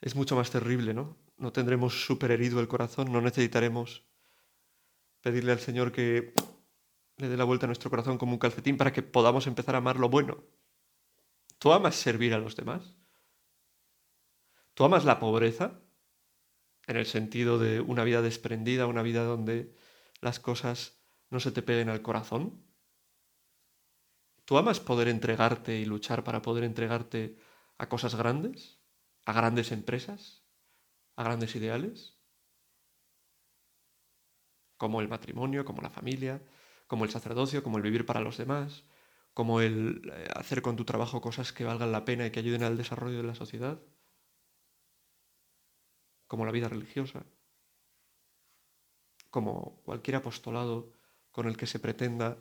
es 0.02 0.16
mucho 0.16 0.36
más 0.36 0.52
terrible, 0.52 0.94
¿no? 0.94 1.18
No 1.42 1.52
tendremos 1.52 2.06
súper 2.06 2.32
herido 2.32 2.60
el 2.60 2.68
corazón, 2.68 3.12
no 3.12 3.20
necesitaremos 3.20 4.06
pedirle 5.22 5.52
al 5.52 5.60
Señor 5.60 5.92
que 5.92 6.34
le 7.18 7.30
dé 7.30 7.36
la 7.36 7.44
vuelta 7.44 7.66
a 7.66 7.68
nuestro 7.68 7.90
corazón 7.90 8.20
como 8.20 8.34
un 8.34 8.40
calcetín 8.40 8.78
para 8.78 8.94
que 8.94 9.02
podamos 9.02 9.48
empezar 9.48 9.74
a 9.74 9.80
amar 9.80 9.98
lo 9.98 10.08
bueno. 10.08 10.44
¿Tú 11.58 11.74
amas 11.74 11.96
servir 11.96 12.36
a 12.36 12.38
los 12.38 12.56
demás? 12.56 12.96
¿Tú 14.76 14.84
amas 14.84 15.04
la 15.04 15.20
pobreza? 15.20 15.82
En 16.86 16.98
el 16.98 17.08
sentido 17.08 17.58
de 17.58 17.82
una 17.82 18.04
vida 18.04 18.22
desprendida, 18.22 18.86
una 18.86 19.02
vida 19.02 19.24
donde 19.24 19.76
las 20.20 20.40
cosas 20.40 21.02
no 21.30 21.40
se 21.40 21.52
te 21.52 21.64
peguen 21.64 21.90
al 21.90 22.04
corazón. 22.04 22.64
¿Tú 24.46 24.58
amas 24.58 24.80
poder 24.80 25.08
entregarte 25.08 25.80
y 25.80 25.86
luchar 25.86 26.24
para 26.24 26.42
poder 26.42 26.64
entregarte 26.64 27.36
a 27.80 27.90
cosas 27.90 28.14
grandes? 28.14 28.80
¿A 29.26 29.34
grandes 29.34 29.72
empresas? 29.72 30.41
A 31.22 31.24
grandes 31.26 31.56
ideales, 31.56 32.18
como 34.78 35.02
el 35.02 35.08
matrimonio, 35.08 35.64
como 35.64 35.82
la 35.82 35.92
familia, 35.92 36.42
como 36.88 37.06
el 37.06 37.12
sacerdocio, 37.12 37.64
como 37.64 37.78
el 37.78 37.84
vivir 37.84 38.06
para 38.06 38.22
los 38.22 38.38
demás, 38.38 38.84
como 39.34 39.62
el 39.62 40.12
eh, 40.12 40.28
hacer 40.36 40.62
con 40.64 40.76
tu 40.76 40.84
trabajo 40.84 41.22
cosas 41.22 41.54
que 41.54 41.64
valgan 41.64 41.92
la 41.92 42.06
pena 42.06 42.26
y 42.26 42.32
que 42.32 42.40
ayuden 42.40 42.64
al 42.64 42.78
desarrollo 42.78 43.18
de 43.18 43.24
la 43.24 43.36
sociedad, 43.36 43.80
como 46.28 46.46
la 46.46 46.52
vida 46.52 46.68
religiosa, 46.68 47.24
como 49.30 49.82
cualquier 49.84 50.18
apostolado 50.18 50.92
con 51.32 51.48
el 51.48 51.56
que 51.56 51.68
se 51.68 51.80
pretenda 51.80 52.38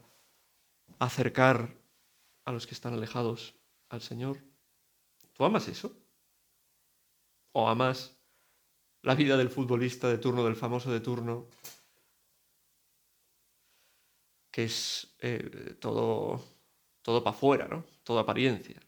acercar 0.98 1.76
a 2.46 2.52
los 2.52 2.66
que 2.66 2.74
están 2.74 2.94
alejados 2.94 3.54
al 3.90 4.00
Señor. 4.00 4.38
¿Tú 5.34 5.44
amas 5.44 5.68
eso? 5.68 5.94
¿O 7.52 7.68
amas 7.68 8.19
la 9.02 9.14
vida 9.14 9.36
del 9.36 9.50
futbolista 9.50 10.08
de 10.08 10.18
turno, 10.18 10.44
del 10.44 10.56
famoso 10.56 10.92
de 10.92 11.00
turno, 11.00 11.48
que 14.50 14.64
es 14.64 15.14
eh, 15.20 15.76
todo, 15.80 16.42
todo 17.02 17.22
para 17.22 17.36
afuera, 17.36 17.68
¿no? 17.68 17.84
Todo 18.02 18.18
apariencia. 18.18 18.80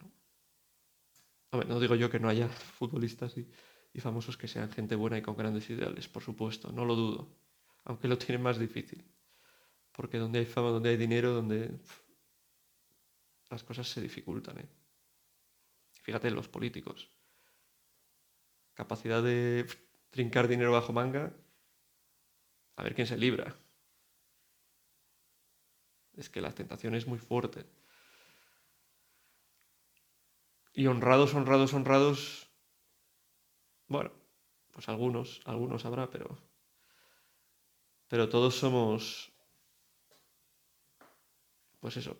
¿no? 1.52 1.62
no 1.62 1.81
digo 1.81 1.95
yo 1.95 2.11
que 2.11 2.19
no 2.19 2.28
haya 2.28 2.49
futbolistas 2.78 3.37
y, 3.37 3.49
famosos 4.00 4.38
que 4.38 4.49
sean 4.49 4.71
gente 4.71 4.97
buena 4.97 5.19
y 5.19 5.23
con 5.23 5.37
grandes 5.37 5.69
ideales, 5.69 6.09
por 6.09 6.23
supuesto, 6.23 6.73
no 6.73 6.87
lo 6.87 6.95
dudo, 6.95 7.28
aunque 7.85 8.09
lo 8.09 8.16
tienen 8.16 8.42
más 8.42 8.59
difícil. 8.59 9.04
Porque 9.92 10.16
donde 10.16 10.38
hay 10.38 10.47
fama, 10.47 10.71
donde 10.71 10.88
hay 10.88 10.97
dinero, 10.97 11.35
donde 11.35 11.71
las 13.50 13.62
cosas 13.62 13.87
se 13.87 14.00
dificultan. 14.00 14.59
¿eh? 14.59 14.69
Fíjate 16.00 16.28
en 16.28 16.35
los 16.35 16.49
políticos. 16.49 17.11
Capacidad 18.73 19.23
de 19.23 19.66
trincar 20.12 20.47
dinero 20.47 20.73
bajo 20.73 20.92
manga, 20.92 21.33
a 22.76 22.83
ver 22.85 22.95
quién 22.95 23.07
se 23.07 23.16
libra. 23.16 23.57
Es 26.14 26.28
que 26.28 26.42
la 26.42 26.52
tentación 26.52 26.95
es 26.95 27.07
muy 27.07 27.19
fuerte. 27.19 27.64
Y 30.75 30.87
honrados, 30.87 31.35
honrados, 31.35 31.73
honrados, 31.73 32.50
bueno, 33.88 34.12
pues 34.71 34.88
algunos, 34.88 35.40
algunos 35.45 35.85
habrá, 35.85 36.09
pero, 36.11 36.38
pero 38.09 38.28
todos 38.28 38.54
somos, 38.54 39.33
pues 41.81 41.97
eso, 41.97 42.16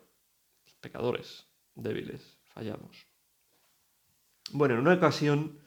pecadores, 0.81 1.47
débiles, 1.75 2.39
fallamos. 2.45 3.07
Bueno, 4.51 4.75
en 4.75 4.81
una 4.81 4.95
ocasión 4.95 5.62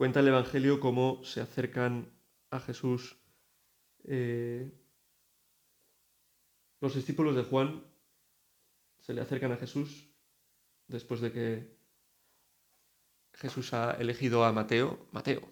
cuenta 0.00 0.20
el 0.20 0.28
Evangelio 0.28 0.80
cómo 0.80 1.22
se 1.24 1.42
acercan 1.42 2.10
a 2.48 2.58
Jesús 2.58 3.18
eh, 4.04 4.72
los 6.80 6.94
discípulos 6.94 7.36
de 7.36 7.42
Juan, 7.42 7.84
se 8.98 9.12
le 9.12 9.20
acercan 9.20 9.52
a 9.52 9.58
Jesús 9.58 10.08
después 10.86 11.20
de 11.20 11.32
que 11.32 11.76
Jesús 13.34 13.74
ha 13.74 13.90
elegido 13.90 14.42
a 14.42 14.52
Mateo, 14.52 15.06
Mateo, 15.12 15.42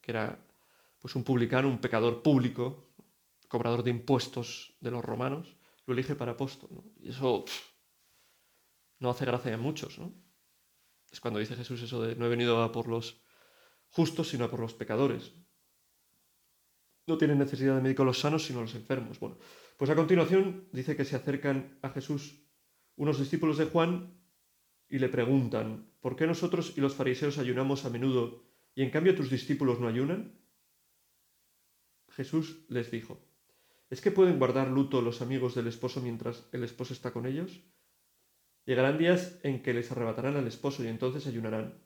que 0.00 0.10
era 0.10 0.42
pues 1.00 1.14
un 1.16 1.24
publicano, 1.24 1.68
un 1.68 1.78
pecador 1.78 2.22
público, 2.22 2.88
cobrador 3.48 3.82
de 3.82 3.90
impuestos 3.90 4.74
de 4.80 4.90
los 4.90 5.04
romanos, 5.04 5.58
lo 5.84 5.92
elige 5.92 6.14
para 6.14 6.32
apóstol. 6.32 6.70
Y 7.02 7.10
eso 7.10 7.44
no 9.00 9.10
hace 9.10 9.26
gracia 9.26 9.52
a 9.52 9.58
muchos. 9.58 9.98
¿no? 9.98 10.23
Es 11.14 11.20
cuando 11.20 11.38
dice 11.38 11.54
Jesús 11.54 11.80
eso 11.80 12.02
de 12.02 12.16
no 12.16 12.26
he 12.26 12.28
venido 12.28 12.60
a 12.60 12.72
por 12.72 12.88
los 12.88 13.22
justos, 13.86 14.30
sino 14.30 14.46
a 14.46 14.50
por 14.50 14.58
los 14.58 14.74
pecadores. 14.74 15.32
No 17.06 17.18
tienen 17.18 17.38
necesidad 17.38 17.76
de 17.76 17.82
médicos 17.82 18.04
los 18.04 18.18
sanos, 18.18 18.44
sino 18.44 18.62
los 18.62 18.74
enfermos. 18.74 19.20
Bueno, 19.20 19.38
pues 19.76 19.92
a 19.92 19.94
continuación 19.94 20.68
dice 20.72 20.96
que 20.96 21.04
se 21.04 21.14
acercan 21.14 21.78
a 21.82 21.90
Jesús 21.90 22.42
unos 22.96 23.20
discípulos 23.20 23.58
de 23.58 23.66
Juan 23.66 24.24
y 24.88 24.98
le 24.98 25.08
preguntan, 25.08 25.88
¿por 26.00 26.16
qué 26.16 26.26
nosotros 26.26 26.74
y 26.76 26.80
los 26.80 26.96
fariseos 26.96 27.38
ayunamos 27.38 27.84
a 27.84 27.90
menudo 27.90 28.42
y 28.74 28.82
en 28.82 28.90
cambio 28.90 29.14
tus 29.14 29.30
discípulos 29.30 29.78
no 29.78 29.86
ayunan? 29.86 30.40
Jesús 32.10 32.66
les 32.68 32.90
dijo, 32.90 33.24
¿es 33.88 34.00
que 34.00 34.10
pueden 34.10 34.40
guardar 34.40 34.66
luto 34.66 35.00
los 35.00 35.22
amigos 35.22 35.54
del 35.54 35.68
esposo 35.68 36.00
mientras 36.00 36.48
el 36.50 36.64
esposo 36.64 36.92
está 36.92 37.12
con 37.12 37.24
ellos? 37.24 37.60
Llegarán 38.64 38.98
días 38.98 39.38
en 39.42 39.62
que 39.62 39.74
les 39.74 39.90
arrebatarán 39.90 40.36
al 40.36 40.46
esposo 40.46 40.82
y 40.82 40.88
entonces 40.88 41.26
ayunarán. 41.26 41.82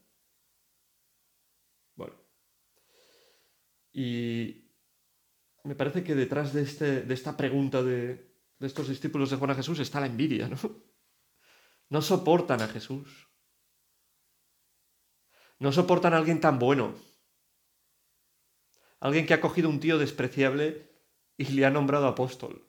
Bueno. 1.97 2.15
Y 3.93 4.71
me 5.65 5.75
parece 5.75 6.05
que 6.05 6.15
detrás 6.15 6.53
de, 6.53 6.63
este, 6.63 7.03
de 7.03 7.15
esta 7.15 7.37
pregunta 7.37 7.83
de, 7.83 8.29
de 8.59 8.67
estos 8.67 8.89
discípulos 8.89 9.31
de 9.31 9.37
Juan 9.37 9.51
a 9.51 9.55
Jesús 9.55 9.81
está 9.81 10.01
la 10.01 10.07
envidia, 10.07 10.49
¿no? 10.49 10.57
No 11.91 12.03
soportan 12.03 12.61
a 12.63 12.69
Jesús. 12.69 13.29
No 15.59 15.73
soportan 15.73 16.15
a 16.15 16.19
alguien 16.19 16.41
tan 16.41 16.59
bueno. 16.59 16.95
Alguien 19.01 19.27
que 19.27 19.35
ha 19.35 19.41
cogido 19.41 19.69
un 19.69 19.81
tío 19.81 19.99
despreciable 19.99 20.93
y 21.37 21.47
le 21.47 21.65
ha 21.65 21.71
nombrado 21.71 22.07
apóstol. 22.07 22.69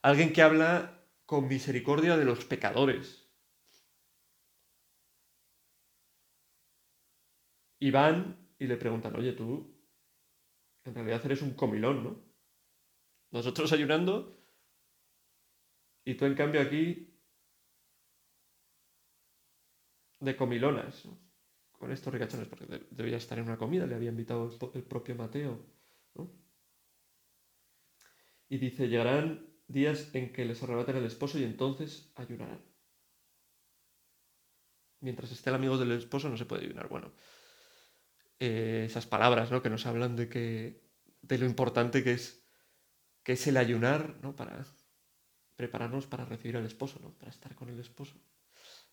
Alguien 0.00 0.32
que 0.32 0.42
habla 0.42 0.97
con 1.28 1.46
misericordia 1.46 2.16
de 2.16 2.24
los 2.24 2.46
pecadores. 2.46 3.28
Y 7.78 7.90
van 7.90 8.48
y 8.58 8.66
le 8.66 8.78
preguntan, 8.78 9.14
oye, 9.14 9.34
tú 9.34 9.78
en 10.84 10.94
realidad 10.94 11.20
eres 11.26 11.42
un 11.42 11.52
comilón, 11.52 12.02
¿no? 12.02 12.24
Nosotros 13.30 13.70
ayunando 13.74 14.40
y 16.02 16.14
tú 16.14 16.24
en 16.24 16.34
cambio 16.34 16.62
aquí 16.62 17.14
de 20.20 20.34
comilonas 20.34 21.06
con 21.72 21.92
estos 21.92 22.10
ricachones, 22.10 22.48
porque 22.48 22.86
debía 22.90 23.18
estar 23.18 23.38
en 23.38 23.44
una 23.44 23.58
comida, 23.58 23.86
le 23.86 23.96
había 23.96 24.08
invitado 24.08 24.50
el, 24.72 24.82
propio 24.82 25.14
Mateo. 25.14 25.62
Y 28.48 28.56
dice, 28.56 28.88
llegarán 28.88 29.47
días 29.68 30.10
en 30.14 30.32
que 30.32 30.44
les 30.44 30.62
arrebaten 30.62 30.96
el 30.96 31.04
esposo 31.04 31.38
y 31.38 31.44
entonces 31.44 32.10
ayunarán. 32.16 32.60
Mientras 35.00 35.30
esté 35.30 35.50
el 35.50 35.56
amigo 35.56 35.78
del 35.78 35.92
esposo 35.92 36.28
no 36.28 36.36
se 36.36 36.46
puede 36.46 36.64
ayunar. 36.64 36.88
Bueno, 36.88 37.12
eh, 38.40 38.84
esas 38.86 39.06
palabras 39.06 39.50
¿no? 39.50 39.62
que 39.62 39.70
nos 39.70 39.86
hablan 39.86 40.16
de, 40.16 40.28
que, 40.28 40.82
de 41.22 41.38
lo 41.38 41.46
importante 41.46 42.02
que 42.02 42.12
es, 42.12 42.42
que 43.22 43.32
es 43.34 43.46
el 43.46 43.56
ayunar 43.56 44.16
¿no? 44.22 44.34
para 44.34 44.64
prepararnos 45.54 46.06
para 46.06 46.24
recibir 46.24 46.56
al 46.56 46.66
esposo, 46.66 46.98
¿no? 47.00 47.12
para 47.12 47.30
estar 47.30 47.54
con 47.54 47.68
el 47.68 47.78
esposo 47.78 48.18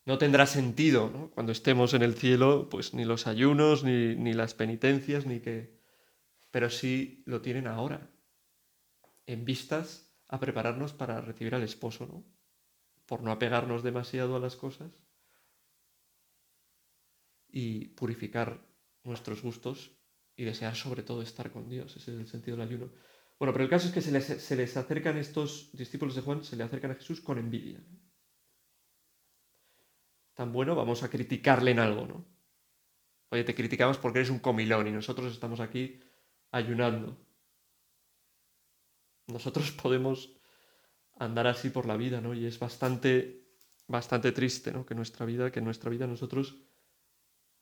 no 0.05 0.19
tendrá 0.19 0.45
sentido 0.45 1.09
¿no? 1.09 1.31
cuando 1.31 1.51
estemos 1.51 1.93
en 1.93 2.03
el 2.03 2.13
cielo, 2.13 2.69
pues 2.69 2.93
ni 2.93 3.05
los 3.05 3.27
ayunos, 3.27 3.83
ni, 3.83 4.15
ni, 4.15 4.33
las 4.33 4.53
penitencias, 4.53 5.25
ni 5.25 5.39
que... 5.39 5.75
Pero 6.51 6.69
sí 6.69 7.23
lo 7.25 7.41
tienen 7.41 7.67
ahora, 7.67 8.09
en 9.25 9.43
vistas 9.43 10.04
a 10.27 10.39
prepararnos 10.39 10.93
para 10.93 11.21
recibir 11.21 11.55
al 11.55 11.63
esposo, 11.63 12.05
¿no? 12.07 12.25
Por 13.05 13.21
no 13.21 13.31
apegarnos 13.31 13.83
demasiado 13.83 14.35
a 14.35 14.39
las 14.39 14.55
cosas 14.55 14.91
y 17.49 17.87
purificar 17.89 18.67
nuestros 19.03 19.41
gustos 19.41 19.91
y 20.35 20.43
desear 20.43 20.75
sobre 20.75 21.03
todo 21.03 21.21
estar 21.21 21.51
con 21.51 21.69
Dios. 21.69 21.95
Ese 21.95 22.13
es 22.13 22.19
el 22.19 22.27
sentido 22.27 22.57
del 22.57 22.67
ayuno. 22.67 22.91
Bueno, 23.39 23.53
pero 23.53 23.63
el 23.63 23.69
caso 23.69 23.87
es 23.87 23.93
que 23.93 24.01
se 24.01 24.11
les, 24.11 24.25
se 24.25 24.55
les 24.55 24.75
acercan 24.77 25.17
estos 25.17 25.69
discípulos 25.73 26.15
de 26.15 26.21
Juan, 26.21 26.43
se 26.43 26.55
le 26.55 26.63
acercan 26.63 26.91
a 26.91 26.95
Jesús 26.95 27.21
con 27.21 27.37
envidia. 27.37 27.83
tan 30.35 30.51
bueno, 30.51 30.75
vamos 30.75 31.01
a 31.03 31.09
criticarle 31.09 31.71
en 31.71 31.79
algo, 31.79 32.05
¿no? 32.05 32.25
Oye, 33.29 33.43
te 33.43 33.55
criticamos 33.55 33.97
porque 33.97 34.19
eres 34.19 34.29
un 34.29 34.39
comilón 34.39 34.87
y 34.87 34.91
nosotros 34.91 35.33
estamos 35.33 35.59
aquí 35.59 35.99
ayunando. 36.51 37.24
Nosotros 39.27 39.71
podemos 39.83 40.35
andar 41.17 41.47
así 41.47 41.69
por 41.69 41.85
la 41.85 41.97
vida, 41.97 42.21
¿no? 42.21 42.33
Y 42.33 42.45
es 42.45 42.59
bastante, 42.59 43.47
bastante 43.87 44.31
triste, 44.31 44.71
¿no? 44.71 44.85
Que 44.85 44.95
nuestra 44.95 45.25
vida, 45.25 45.51
que 45.51 45.59
en 45.59 45.65
nuestra 45.65 45.89
vida 45.89 46.07
nosotros 46.07 46.57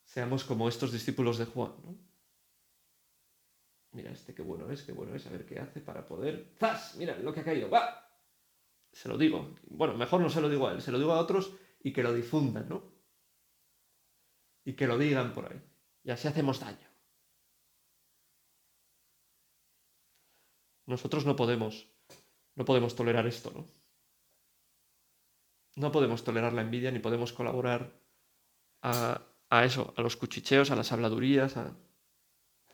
seamos 0.04 0.44
como 0.44 0.68
estos 0.68 0.92
discípulos 0.92 1.38
de 1.38 1.46
Juan, 1.46 1.74
¿no? 1.84 1.98
Mira, 3.92 4.12
este 4.12 4.34
qué 4.34 4.42
bueno 4.42 4.72
es, 4.72 4.82
qué 4.82 4.92
bueno 4.92 5.14
es, 5.14 5.26
a 5.28 5.30
ver 5.30 5.46
qué 5.46 5.60
hace 5.60 5.80
para 5.80 6.06
poder... 6.06 6.54
¡Zas! 6.58 6.96
Mira 6.96 7.16
lo 7.18 7.32
que 7.32 7.42
ha 7.42 7.44
caído, 7.44 7.70
¡va! 7.70 8.04
Se 8.92 9.08
lo 9.08 9.18
digo. 9.18 9.56
Bueno, 9.68 9.94
mejor 9.96 10.20
no 10.22 10.30
se 10.30 10.42
lo 10.42 10.50
digo 10.50 10.68
a 10.68 10.74
él, 10.74 10.82
se 10.82 10.92
lo 10.92 10.98
digo 10.98 11.14
a 11.14 11.20
otros 11.20 11.54
y 11.80 11.94
que 11.94 12.02
lo 12.02 12.12
difundan, 12.12 12.70
¿no? 12.70 12.92
Y 14.66 14.74
que 14.74 14.88
lo 14.88 14.98
digan 14.98 15.34
por 15.34 15.52
ahí. 15.52 15.62
Y 16.04 16.10
así 16.10 16.28
hacemos 16.28 16.60
daño. 16.60 16.93
Nosotros 20.86 21.26
no 21.26 21.36
podemos, 21.36 21.88
no 22.56 22.66
podemos 22.66 22.96
tolerar 22.96 23.28
esto, 23.28 23.52
¿no? 23.52 23.66
No 25.76 25.92
podemos 25.92 26.24
tolerar 26.24 26.54
la 26.54 26.62
envidia 26.62 26.92
ni 26.92 27.00
podemos 27.00 27.34
colaborar 27.34 28.00
a, 28.82 29.22
a 29.50 29.66
eso, 29.66 29.94
a 29.98 30.02
los 30.02 30.18
cuchicheos, 30.18 30.70
a 30.70 30.76
las 30.76 30.92
habladurías, 30.92 31.58
a 31.58 31.76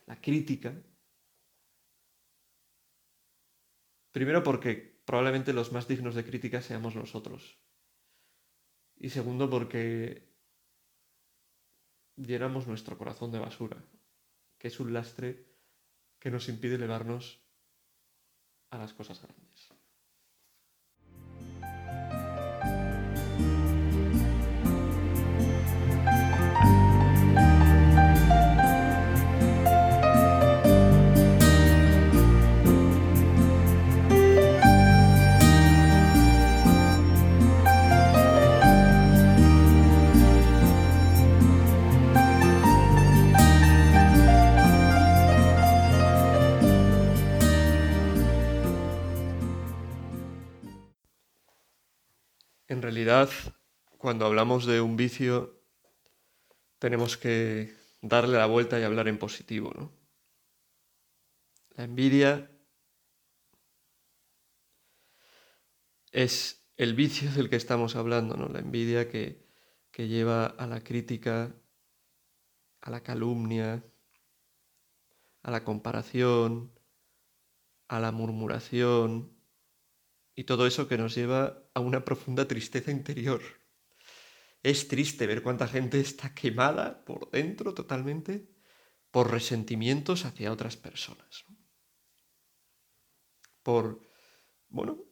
la 0.06 0.20
crítica. 0.20 0.74
Primero 4.12 4.44
porque 4.44 5.02
probablemente 5.06 5.54
los 5.54 5.72
más 5.72 5.88
dignos 5.88 6.16
de 6.16 6.26
crítica 6.26 6.62
seamos 6.62 6.96
nosotros, 6.96 7.58
y 8.98 9.10
segundo, 9.10 9.50
porque 9.50 10.28
llenamos 12.18 12.68
nuestro 12.68 12.98
corazón 12.98 13.32
de 13.32 13.40
basura, 13.40 13.78
que 14.58 14.68
es 14.68 14.80
un 14.80 14.94
lastre 14.94 15.46
que 16.20 16.30
nos 16.30 16.50
impide 16.50 16.76
elevarnos 16.76 17.42
a 18.72 18.78
las 18.78 18.94
cosas 18.94 19.22
grandes. 19.22 19.59
En 52.80 52.84
realidad, 52.84 53.30
cuando 53.98 54.26
hablamos 54.26 54.66
de 54.66 54.80
un 54.80 54.96
vicio, 54.96 55.62
tenemos 56.78 57.18
que 57.18 57.76
darle 58.02 58.38
la 58.38 58.46
vuelta 58.46 58.80
y 58.80 58.84
hablar 58.84 59.10
en 59.10 59.20
positivo, 59.20 59.74
¿no? 59.76 59.92
La 61.76 61.84
envidia 61.84 62.50
es 66.14 66.66
el 66.78 66.94
vicio 66.94 67.30
del 67.34 67.50
que 67.50 67.58
estamos 67.58 67.98
hablando, 67.98 68.38
¿no? 68.38 68.48
La 68.48 68.60
envidia 68.60 69.10
que, 69.10 69.46
que 69.92 70.08
lleva 70.08 70.46
a 70.46 70.66
la 70.66 70.80
crítica, 70.80 71.54
a 72.80 72.90
la 72.90 73.04
calumnia, 73.04 73.84
a 75.44 75.52
la 75.52 75.66
comparación, 75.66 76.72
a 77.90 78.00
la 78.00 78.14
murmuración 78.14 79.38
y 80.40 80.46
todo 80.46 80.66
eso 80.66 80.88
que 80.88 80.98
nos 80.98 81.16
lleva 81.16 81.70
a 81.74 81.82
una 81.82 82.06
profunda 82.06 82.48
tristeza 82.48 82.92
interior. 82.92 83.42
Es 84.64 84.88
triste 84.88 85.28
ver 85.28 85.44
cuánta 85.44 85.68
gente 85.68 86.00
está 86.00 86.34
quemada 86.34 87.04
por 87.04 87.30
dentro 87.30 87.74
totalmente 87.74 88.50
por 89.12 89.32
resentimientos 89.32 90.24
hacia 90.24 90.54
otras 90.54 90.78
personas. 90.78 91.44
Por, 93.64 94.00
bueno, 94.70 95.04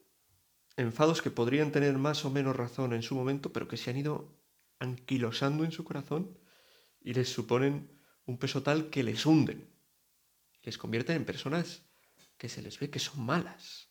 enfados 0.78 1.22
que 1.22 1.30
podrían 1.30 1.74
tener 1.74 1.98
más 1.98 2.24
o 2.24 2.30
menos 2.30 2.56
razón 2.56 2.94
en 2.94 3.04
su 3.04 3.14
momento, 3.14 3.52
pero 3.52 3.68
que 3.68 3.76
se 3.76 3.90
han 3.90 3.98
ido 3.98 4.42
anquilosando 4.80 5.66
en 5.66 5.74
su 5.74 5.84
corazón 5.84 6.40
y 7.02 7.14
les 7.14 7.28
suponen 7.28 8.00
un 8.24 8.38
peso 8.38 8.64
tal 8.64 8.90
que 8.90 9.04
les 9.04 9.26
hunden, 9.26 9.70
les 10.64 10.78
convierten 10.78 11.18
en 11.18 11.26
personas 11.26 11.84
que 12.38 12.48
se 12.48 12.62
les 12.62 12.80
ve 12.80 12.90
que 12.90 13.00
son 13.00 13.26
malas, 13.26 13.87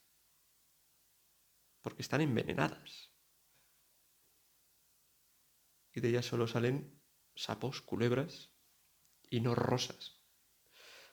porque 1.86 2.02
están 2.02 2.20
envenenadas. 2.20 3.12
Y 5.94 6.00
de 6.00 6.08
ellas 6.08 6.26
solo 6.26 6.48
salen 6.48 7.00
sapos, 7.36 7.80
culebras 7.80 8.50
y 9.30 9.38
no 9.40 9.54
rosas. 9.54 10.20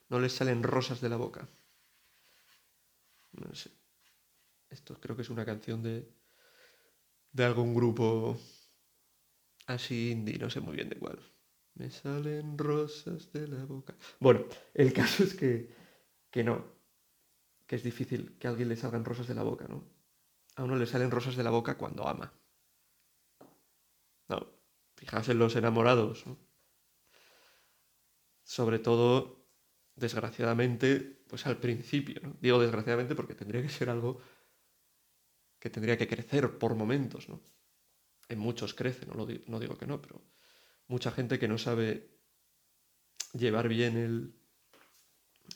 No 0.10 0.20
les 0.20 0.34
salen 0.34 0.64
rosas 0.64 1.00
de 1.00 1.10
la 1.10 1.18
boca. 1.18 1.48
No 3.34 3.54
sé. 3.54 3.70
Esto 4.68 5.00
creo 5.00 5.16
que 5.16 5.22
es 5.22 5.30
una 5.30 5.46
canción 5.46 5.84
de, 5.84 6.12
de 7.32 7.44
algún 7.46 7.76
grupo 7.76 8.36
así 9.68 10.10
indie, 10.10 10.40
no 10.40 10.50
sé 10.50 10.60
muy 10.60 10.76
bien 10.76 10.90
de 10.90 10.98
cuál. 10.98 11.20
Me 11.76 11.92
salen 11.92 12.58
rosas 12.58 13.32
de 13.32 13.48
la 13.48 13.64
boca. 13.66 13.96
Bueno, 14.20 14.46
el 14.74 14.92
caso 14.92 15.24
es 15.24 15.36
que, 15.36 15.70
que 16.32 16.44
no, 16.44 16.66
que 17.68 17.76
es 17.76 17.84
difícil 17.84 18.40
que 18.40 18.48
a 18.48 18.50
alguien 18.50 18.70
le 18.70 18.76
salgan 18.76 19.06
rosas 19.06 19.28
de 19.28 19.36
la 19.36 19.44
boca, 19.44 19.68
¿no? 19.68 19.93
A 20.56 20.64
uno 20.64 20.76
le 20.76 20.86
salen 20.86 21.12
rosas 21.12 21.36
de 21.36 21.44
la 21.44 21.50
boca 21.50 21.78
cuando 21.78 22.08
ama. 22.08 22.34
No, 24.28 24.48
fijaos 24.96 25.30
en 25.30 25.40
los 25.40 25.56
enamorados, 25.56 26.26
¿no? 26.28 26.38
Sobre 28.44 28.80
todo, 28.80 29.48
desgraciadamente, 29.96 31.00
pues 31.28 31.46
al 31.48 31.58
principio, 31.58 32.22
¿no? 32.22 32.38
Digo 32.40 32.60
desgraciadamente 32.60 33.16
porque 33.16 33.36
tendría 33.36 33.62
que 33.62 33.70
ser 33.70 33.90
algo 33.90 34.22
que 35.60 35.70
tendría 35.70 35.98
que 35.98 36.08
crecer 36.08 36.58
por 36.58 36.76
momentos, 36.76 37.30
¿no? 37.30 37.42
En 38.28 38.40
muchos 38.40 38.74
crece, 38.74 39.06
no, 39.06 39.26
digo, 39.26 39.44
no 39.48 39.60
digo 39.60 39.78
que 39.78 39.88
no, 39.88 40.02
pero 40.02 40.22
mucha 40.88 41.12
gente 41.12 41.40
que 41.40 41.48
no 41.48 41.58
sabe 41.58 42.20
llevar 43.34 43.68
bien 43.68 43.98
el, 43.98 44.36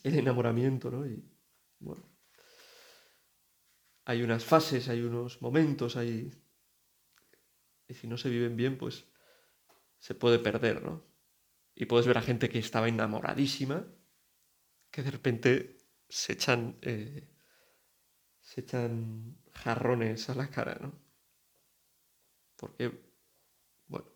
el 0.04 0.16
enamoramiento, 0.16 0.90
¿no? 0.90 1.06
Y 1.06 1.24
bueno, 1.80 2.04
hay 4.08 4.24
unas 4.24 4.46
fases, 4.46 4.88
hay 4.88 5.02
unos 5.02 5.42
momentos, 5.42 5.98
hay... 5.98 6.32
Y 7.90 7.94
si 7.94 8.08
no 8.08 8.18
se 8.18 8.30
viven 8.30 8.56
bien, 8.56 8.78
pues 8.78 9.06
se 10.00 10.16
puede 10.16 10.40
perder, 10.40 10.82
¿no? 10.82 11.04
Y 11.76 11.88
puedes 11.88 12.08
ver 12.08 12.18
a 12.18 12.22
gente 12.22 12.48
que 12.48 12.60
estaba 12.60 12.88
enamoradísima, 12.88 13.86
que 14.90 15.04
de 15.04 15.12
repente 15.12 15.78
se 16.08 16.34
echan... 16.34 16.78
Eh, 16.82 17.28
se 18.40 18.62
echan 18.62 19.42
jarrones 19.52 20.30
a 20.30 20.36
la 20.36 20.50
cara, 20.50 20.78
¿no? 20.82 20.94
Porque, 22.56 22.98
bueno, 23.88 24.08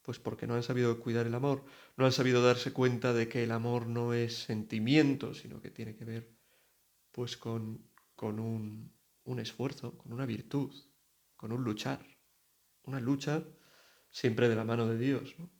pues 0.00 0.18
porque 0.18 0.46
no 0.46 0.54
han 0.54 0.62
sabido 0.62 0.98
cuidar 1.00 1.26
el 1.26 1.34
amor, 1.34 1.66
no 1.98 2.06
han 2.06 2.12
sabido 2.12 2.42
darse 2.42 2.72
cuenta 2.72 3.12
de 3.12 3.28
que 3.28 3.44
el 3.44 3.52
amor 3.52 3.88
no 3.88 4.14
es 4.14 4.38
sentimiento, 4.38 5.34
sino 5.34 5.60
que 5.60 5.70
tiene 5.70 5.94
que 5.96 6.06
ver, 6.06 6.34
pues, 7.12 7.36
con, 7.36 7.94
con 8.16 8.40
un, 8.40 8.92
un 9.24 9.38
esfuerzo, 9.38 9.96
con 9.96 10.12
una 10.12 10.26
virtud, 10.26 10.74
con 11.36 11.52
un 11.52 11.62
luchar, 11.62 12.04
una 12.82 12.98
lucha 12.98 13.44
siempre 14.10 14.48
de 14.48 14.56
la 14.56 14.64
mano 14.64 14.88
de 14.88 14.98
Dios, 14.98 15.34
¿no? 15.38 15.50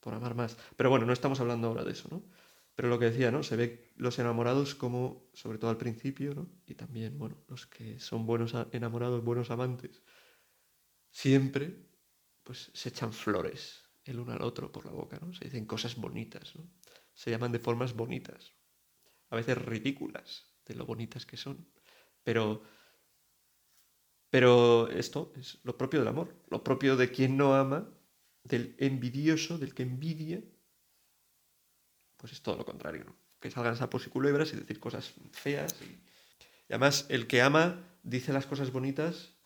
Por 0.00 0.14
amar 0.14 0.34
más. 0.34 0.56
Pero 0.76 0.90
bueno, 0.90 1.06
no 1.06 1.12
estamos 1.12 1.40
hablando 1.40 1.68
ahora 1.68 1.84
de 1.84 1.92
eso, 1.92 2.08
¿no? 2.10 2.22
Pero 2.74 2.88
lo 2.88 2.98
que 2.98 3.06
decía, 3.06 3.30
¿no? 3.30 3.42
Se 3.42 3.56
ve 3.56 3.92
los 3.96 4.18
enamorados 4.18 4.74
como, 4.74 5.30
sobre 5.32 5.58
todo 5.58 5.70
al 5.70 5.78
principio, 5.78 6.34
¿no? 6.34 6.50
Y 6.66 6.74
también, 6.74 7.18
bueno, 7.18 7.42
los 7.48 7.66
que 7.66 7.98
son 8.00 8.26
buenos 8.26 8.54
enamorados, 8.72 9.24
buenos 9.24 9.50
amantes, 9.50 10.02
siempre, 11.10 11.88
pues 12.42 12.70
se 12.74 12.88
echan 12.90 13.12
flores 13.12 13.84
el 14.04 14.20
uno 14.20 14.32
al 14.32 14.42
otro 14.42 14.70
por 14.70 14.84
la 14.84 14.92
boca, 14.92 15.18
¿no? 15.20 15.32
Se 15.32 15.44
dicen 15.44 15.64
cosas 15.64 15.96
bonitas, 15.96 16.54
¿no? 16.56 16.68
Se 17.14 17.30
llaman 17.30 17.52
de 17.52 17.60
formas 17.60 17.94
bonitas, 17.94 18.52
a 19.30 19.36
veces 19.36 19.56
ridículas, 19.56 20.44
de 20.66 20.74
lo 20.74 20.84
bonitas 20.84 21.24
que 21.24 21.36
son. 21.36 21.66
Pero, 22.24 22.62
pero 24.30 24.88
esto 24.88 25.32
es 25.36 25.60
lo 25.62 25.76
propio 25.76 26.00
del 26.00 26.08
amor, 26.08 26.34
lo 26.48 26.64
propio 26.64 26.96
de 26.96 27.10
quien 27.12 27.36
no 27.36 27.54
ama, 27.54 27.88
del 28.42 28.74
envidioso, 28.78 29.58
del 29.58 29.74
que 29.74 29.84
envidia, 29.84 30.42
pues 32.16 32.32
es 32.32 32.42
todo 32.42 32.56
lo 32.56 32.64
contrario, 32.64 33.04
¿no? 33.04 33.16
Que 33.38 33.50
salgan 33.50 33.76
sapos 33.76 34.06
y 34.06 34.10
culebras 34.10 34.52
y 34.52 34.56
decir 34.56 34.80
cosas 34.80 35.14
feas. 35.32 35.74
Y, 35.82 36.00
además, 36.70 37.06
el 37.10 37.26
que 37.26 37.42
ama 37.42 37.86
dice 38.02 38.32
las 38.32 38.46
cosas 38.46 38.72
bonitas, 38.72 39.36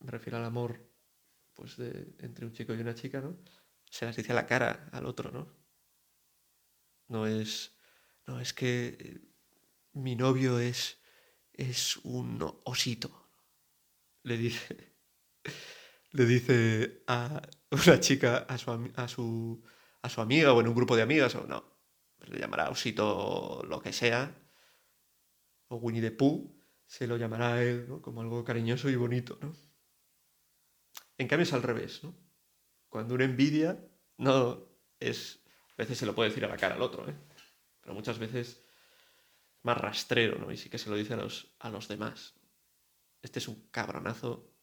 me 0.00 0.10
refiero 0.10 0.36
al 0.38 0.44
amor 0.44 0.94
pues 1.54 1.78
entre 2.18 2.44
un 2.46 2.52
chico 2.52 2.74
y 2.74 2.80
una 2.80 2.94
chica, 2.94 3.20
¿no? 3.20 3.36
Se 3.88 4.04
las 4.04 4.16
dice 4.16 4.32
a 4.32 4.34
la 4.34 4.46
cara 4.46 4.88
al 4.92 5.06
otro, 5.06 5.30
¿no? 5.30 5.46
No 7.06 7.26
es, 7.26 7.76
no 8.26 8.40
es 8.40 8.52
que 8.52 9.20
mi 9.92 10.16
novio 10.16 10.58
es, 10.58 10.98
es 11.54 11.96
un 11.98 12.38
osito. 12.64 13.30
Le 14.22 14.36
dice, 14.36 14.94
le 16.12 16.24
dice 16.26 17.02
a 17.06 17.42
una 17.70 18.00
chica 18.00 18.38
a 18.48 18.58
su, 18.58 18.92
a 18.96 19.08
su 19.08 19.64
a 20.04 20.10
su 20.10 20.20
amiga 20.20 20.52
o 20.52 20.60
en 20.60 20.68
un 20.68 20.74
grupo 20.74 20.96
de 20.96 21.02
amigas, 21.02 21.34
o 21.34 21.46
no, 21.46 21.64
le 22.26 22.38
llamará 22.38 22.68
Osito 22.68 23.62
lo 23.66 23.80
que 23.80 23.94
sea, 23.94 24.36
o 25.68 25.76
Winnie 25.76 26.02
the 26.02 26.10
Pooh, 26.10 26.54
se 26.84 27.06
lo 27.06 27.16
llamará 27.16 27.54
a 27.54 27.62
él 27.62 27.86
¿no? 27.88 28.02
como 28.02 28.20
algo 28.20 28.44
cariñoso 28.44 28.90
y 28.90 28.96
bonito, 28.96 29.38
¿no? 29.40 29.56
En 31.16 31.26
cambio 31.26 31.44
es 31.44 31.54
al 31.54 31.62
revés, 31.62 32.04
¿no? 32.04 32.14
Cuando 32.90 33.14
una 33.14 33.24
envidia 33.24 33.82
no 34.18 34.68
es... 35.00 35.40
A 35.70 35.76
veces 35.78 35.96
se 35.96 36.04
lo 36.04 36.14
puede 36.14 36.28
decir 36.28 36.44
a 36.44 36.48
la 36.48 36.58
cara 36.58 36.74
al 36.74 36.82
otro, 36.82 37.08
¿eh? 37.08 37.14
Pero 37.80 37.94
muchas 37.94 38.18
veces 38.18 38.62
más 39.64 39.78
rastrero, 39.78 40.38
¿no? 40.38 40.52
Y 40.52 40.56
sí 40.56 40.68
que 40.68 40.78
se 40.78 40.90
lo 40.90 40.96
dice 40.96 41.14
a 41.14 41.16
los, 41.16 41.54
a 41.58 41.70
los 41.70 41.88
demás. 41.88 42.34
Este 43.22 43.38
es 43.38 43.48
un 43.48 43.68
cabronazo. 43.70 44.54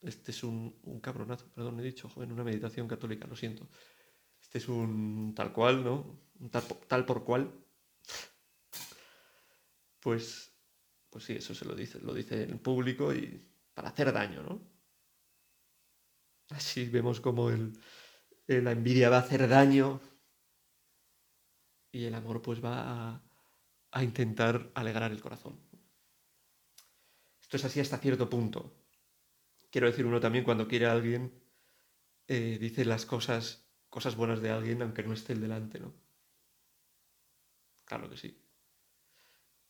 Este 0.00 0.30
es 0.30 0.44
un, 0.44 0.78
un 0.84 1.00
cabronazo, 1.00 1.50
perdón, 1.52 1.80
he 1.80 1.82
dicho, 1.82 2.08
joven, 2.08 2.30
una 2.30 2.44
meditación 2.44 2.86
católica, 2.86 3.26
lo 3.26 3.34
siento. 3.34 3.68
Este 4.40 4.58
es 4.58 4.68
un 4.68 5.34
tal 5.34 5.52
cual, 5.52 5.82
¿no? 5.82 6.20
Un 6.38 6.50
tal, 6.50 7.04
por 7.04 7.24
cual. 7.24 7.52
Pues, 9.98 10.56
pues 11.10 11.24
sí, 11.24 11.32
eso 11.34 11.52
se 11.52 11.64
lo 11.64 11.74
dice, 11.74 12.00
lo 12.00 12.14
dice 12.14 12.44
en 12.44 12.60
público 12.60 13.12
y 13.12 13.44
para 13.74 13.88
hacer 13.88 14.12
daño, 14.12 14.42
¿no? 14.44 14.62
Así 16.50 16.88
vemos 16.88 17.20
como 17.20 17.50
el, 17.50 17.72
la 18.46 18.70
envidia 18.70 19.10
va 19.10 19.16
a 19.16 19.20
hacer 19.20 19.48
daño 19.48 20.00
y 21.90 22.04
el 22.04 22.14
amor 22.14 22.40
pues 22.40 22.64
va 22.64 23.14
a, 23.14 23.27
a 23.90 24.02
intentar 24.02 24.70
alegrar 24.74 25.12
el 25.12 25.20
corazón. 25.20 25.58
Esto 27.40 27.56
es 27.56 27.64
así 27.64 27.80
hasta 27.80 27.98
cierto 27.98 28.28
punto. 28.28 28.74
Quiero 29.70 29.86
decir, 29.86 30.06
uno 30.06 30.20
también 30.20 30.44
cuando 30.44 30.68
quiere 30.68 30.86
a 30.86 30.92
alguien 30.92 31.32
eh, 32.26 32.58
dice 32.60 32.84
las 32.84 33.06
cosas 33.06 33.64
cosas 33.88 34.16
buenas 34.16 34.42
de 34.42 34.50
alguien 34.50 34.82
aunque 34.82 35.02
no 35.02 35.14
esté 35.14 35.32
el 35.32 35.40
delante, 35.40 35.80
¿no? 35.80 35.94
Claro 37.84 38.08
que 38.10 38.16
sí. 38.16 38.38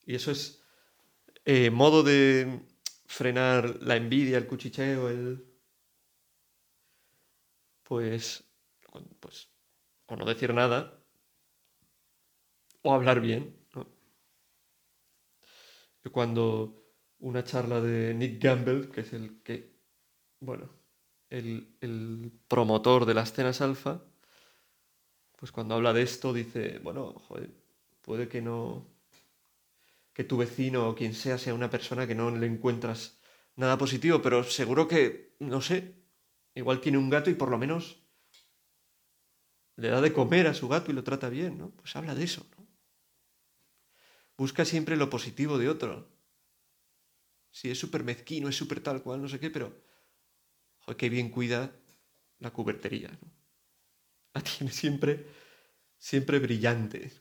Y 0.05 0.15
eso 0.15 0.33
es 0.33 0.63
eh, 1.45 1.71
modo 1.71 2.03
de 2.03 2.63
frenar 3.07 3.83
la 3.83 3.97
envidia, 3.97 4.39
el 4.39 4.47
cuchicheo, 4.47 5.09
el... 5.09 5.45
Pues, 7.85 8.45
pues, 9.21 9.49
o 10.07 10.17
no 10.17 10.27
decir 10.27 10.53
nada, 10.53 11.03
o 12.83 12.93
hablar 12.93 13.21
bien, 13.21 13.58
cuando 16.11 16.85
una 17.21 17.45
charla 17.45 17.81
de 17.81 18.15
Nick 18.15 18.43
Gamble, 18.43 18.89
que 18.91 19.01
es 19.03 19.13
el 19.13 19.43
que, 19.43 19.79
bueno, 20.41 20.69
el, 21.31 21.77
el 21.81 22.33
promotor 22.49 23.07
de 23.07 23.15
las 23.15 23.33
cenas 23.33 23.61
alfa, 23.61 24.03
pues 25.37 25.53
cuando 25.53 25.75
habla 25.75 25.93
de 25.93 26.03
esto 26.03 26.33
dice, 26.33 26.79
bueno, 26.81 27.13
joder, 27.13 27.51
puede 28.03 28.29
que 28.29 28.43
no, 28.43 28.87
que 30.13 30.25
tu 30.25 30.37
vecino 30.37 30.89
o 30.89 30.95
quien 30.95 31.15
sea 31.15 31.39
sea 31.39 31.55
una 31.55 31.71
persona 31.71 32.07
que 32.07 32.15
no 32.15 32.31
le 32.31 32.47
encuentras 32.47 33.21
nada 33.55 33.79
positivo, 33.79 34.21
pero 34.21 34.43
seguro 34.43 34.89
que, 34.89 35.37
no 35.39 35.61
sé, 35.61 35.95
igual 36.55 36.81
tiene 36.81 36.99
un 36.99 37.11
gato 37.11 37.31
y 37.31 37.35
por 37.35 37.51
lo 37.51 37.59
menos 37.59 38.03
le 39.77 39.91
da 39.91 40.01
de 40.01 40.13
comer 40.13 40.49
a 40.49 40.55
su 40.55 40.69
gato 40.69 40.91
y 40.91 40.95
lo 40.95 41.05
trata 41.05 41.29
bien, 41.29 41.57
¿no? 41.59 41.71
Pues 41.71 41.95
habla 41.95 42.17
de 42.17 42.25
eso. 42.25 42.45
Busca 44.39 44.65
siempre 44.65 44.97
lo 44.97 45.11
positivo 45.11 45.59
de 45.59 45.69
otro. 45.69 46.09
Si 47.51 47.71
es 47.71 47.79
súper 47.79 48.05
mezquino, 48.05 48.49
es 48.49 48.57
súper 48.57 48.81
tal 48.81 49.03
cual, 49.03 49.21
no 49.21 49.29
sé 49.29 49.41
qué, 49.41 49.51
pero 49.51 49.77
joder, 50.79 50.97
qué 50.97 51.09
bien 51.09 51.31
cuida 51.31 51.75
la 52.39 52.53
cubertería, 52.53 53.09
¿no? 53.21 53.33
La 54.35 54.43
tiene 54.43 54.73
siempre, 54.73 55.27
siempre 55.99 56.39
brillante. 56.39 57.13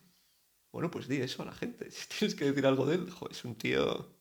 Bueno, 0.72 0.92
pues 0.92 1.08
di 1.08 1.18
eso 1.18 1.42
a 1.42 1.46
la 1.46 1.54
gente. 1.54 1.90
Si 1.92 2.08
tienes 2.08 2.36
que 2.36 2.46
decir 2.46 2.66
algo 2.68 2.86
de 2.86 2.96
él, 2.96 3.10
joder, 3.10 3.36
es 3.36 3.44
un 3.46 3.56
tío... 3.56 4.16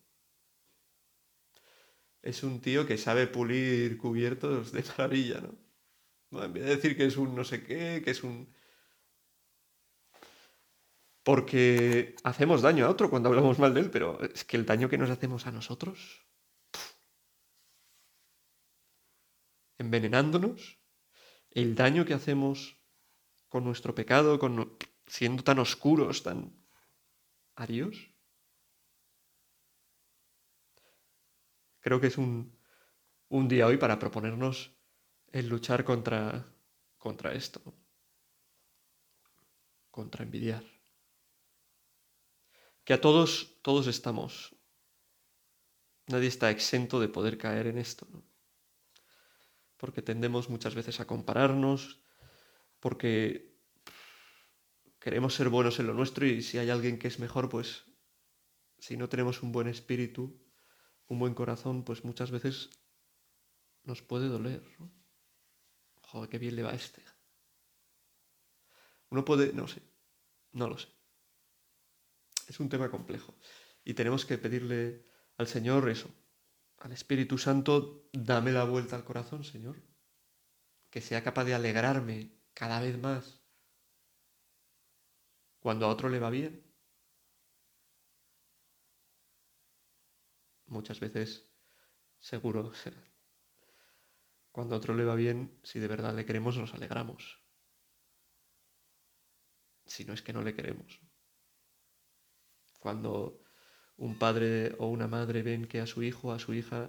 Es 2.22 2.42
un 2.42 2.60
tío 2.60 2.86
que 2.86 2.98
sabe 2.98 3.26
pulir 3.26 3.96
cubiertos 3.98 4.72
de 4.72 4.82
maravilla, 4.82 5.40
¿no? 5.40 6.42
En 6.42 6.52
vez 6.52 6.64
de 6.64 6.76
decir 6.76 6.96
que 6.96 7.06
es 7.06 7.16
un 7.16 7.34
no 7.34 7.44
sé 7.44 7.62
qué, 7.64 8.02
que 8.04 8.10
es 8.10 8.22
un... 8.24 8.52
Porque 11.26 12.14
hacemos 12.22 12.62
daño 12.62 12.86
a 12.86 12.88
otro 12.88 13.10
cuando 13.10 13.28
hablamos 13.28 13.58
mal 13.58 13.74
de 13.74 13.80
él, 13.80 13.90
pero 13.90 14.22
es 14.22 14.44
que 14.44 14.56
el 14.56 14.64
daño 14.64 14.88
que 14.88 14.96
nos 14.96 15.10
hacemos 15.10 15.44
a 15.48 15.50
nosotros, 15.50 16.24
envenenándonos, 19.76 20.78
el 21.50 21.74
daño 21.74 22.04
que 22.04 22.14
hacemos 22.14 22.78
con 23.48 23.64
nuestro 23.64 23.92
pecado, 23.92 24.38
siendo 25.08 25.42
tan 25.42 25.58
oscuros, 25.58 26.22
tan 26.22 26.64
arios. 27.56 28.14
Creo 31.80 32.00
que 32.00 32.06
es 32.06 32.18
un, 32.18 32.56
día 33.48 33.66
hoy 33.66 33.78
para 33.78 33.98
proponernos 33.98 34.78
el 35.32 35.48
luchar 35.48 35.82
contra 35.82 36.44
esto, 37.34 37.74
contra 39.90 40.22
envidiar. 40.22 40.75
Que 42.86 42.94
a 42.94 43.00
todos, 43.00 43.58
todos 43.62 43.88
estamos. 43.88 44.54
Nadie 46.06 46.28
está 46.28 46.52
exento 46.52 47.00
de 47.00 47.08
poder 47.08 47.36
caer 47.36 47.66
en 47.66 47.78
esto, 47.78 48.06
porque 49.76 50.02
tendemos 50.02 50.48
muchas 50.48 50.76
veces 50.76 51.00
a 51.00 51.06
compararnos, 51.06 52.00
porque 52.78 53.58
queremos 55.00 55.34
ser 55.34 55.48
buenos 55.48 55.80
en 55.80 55.88
lo 55.88 55.94
nuestro 55.94 56.26
y 56.26 56.42
si 56.42 56.58
hay 56.58 56.70
alguien 56.70 56.96
que 56.96 57.08
es 57.08 57.18
mejor, 57.18 57.48
pues 57.48 57.82
si 58.78 58.96
no 58.96 59.08
tenemos 59.08 59.42
un 59.42 59.50
buen 59.50 59.66
espíritu, 59.66 60.40
un 61.08 61.18
buen 61.18 61.34
corazón, 61.34 61.82
pues 61.82 62.04
muchas 62.04 62.30
veces 62.30 62.70
nos 63.82 64.00
puede 64.00 64.28
doler. 64.28 64.62
Joder, 66.02 66.30
qué 66.30 66.38
bien 66.38 66.54
le 66.54 66.62
va 66.62 66.70
a 66.70 66.76
este. 66.76 67.02
Uno 69.10 69.24
puede, 69.24 69.52
no 69.52 69.66
sé, 69.66 69.82
no 70.52 70.68
lo 70.68 70.78
sé. 70.78 70.95
Es 72.46 72.60
un 72.60 72.68
tema 72.68 72.90
complejo 72.90 73.34
y 73.84 73.94
tenemos 73.94 74.24
que 74.24 74.38
pedirle 74.38 75.04
al 75.36 75.46
Señor 75.48 75.88
eso, 75.88 76.10
al 76.78 76.92
Espíritu 76.92 77.38
Santo, 77.38 78.08
dame 78.12 78.52
la 78.52 78.64
vuelta 78.64 78.96
al 78.96 79.04
corazón, 79.04 79.44
Señor, 79.44 79.76
que 80.90 81.00
sea 81.00 81.22
capaz 81.22 81.44
de 81.44 81.54
alegrarme 81.54 82.32
cada 82.54 82.80
vez 82.80 82.98
más 82.98 83.42
cuando 85.58 85.86
a 85.86 85.88
otro 85.88 86.08
le 86.08 86.20
va 86.20 86.30
bien. 86.30 86.62
Muchas 90.66 91.00
veces, 91.00 91.48
seguro, 92.20 92.72
cuando 94.52 94.74
a 94.74 94.78
otro 94.78 94.94
le 94.94 95.04
va 95.04 95.14
bien, 95.14 95.58
si 95.62 95.78
de 95.78 95.88
verdad 95.88 96.14
le 96.14 96.24
queremos, 96.24 96.56
nos 96.56 96.74
alegramos. 96.74 97.40
Si 99.86 100.04
no 100.04 100.12
es 100.12 100.22
que 100.22 100.32
no 100.32 100.42
le 100.42 100.54
queremos. 100.54 101.05
Cuando 102.86 103.42
un 103.96 104.16
padre 104.16 104.76
o 104.78 104.86
una 104.86 105.08
madre 105.08 105.42
ven 105.42 105.66
que 105.66 105.80
a 105.80 105.88
su 105.88 106.04
hijo 106.04 106.30
a 106.30 106.38
su 106.38 106.54
hija 106.54 106.88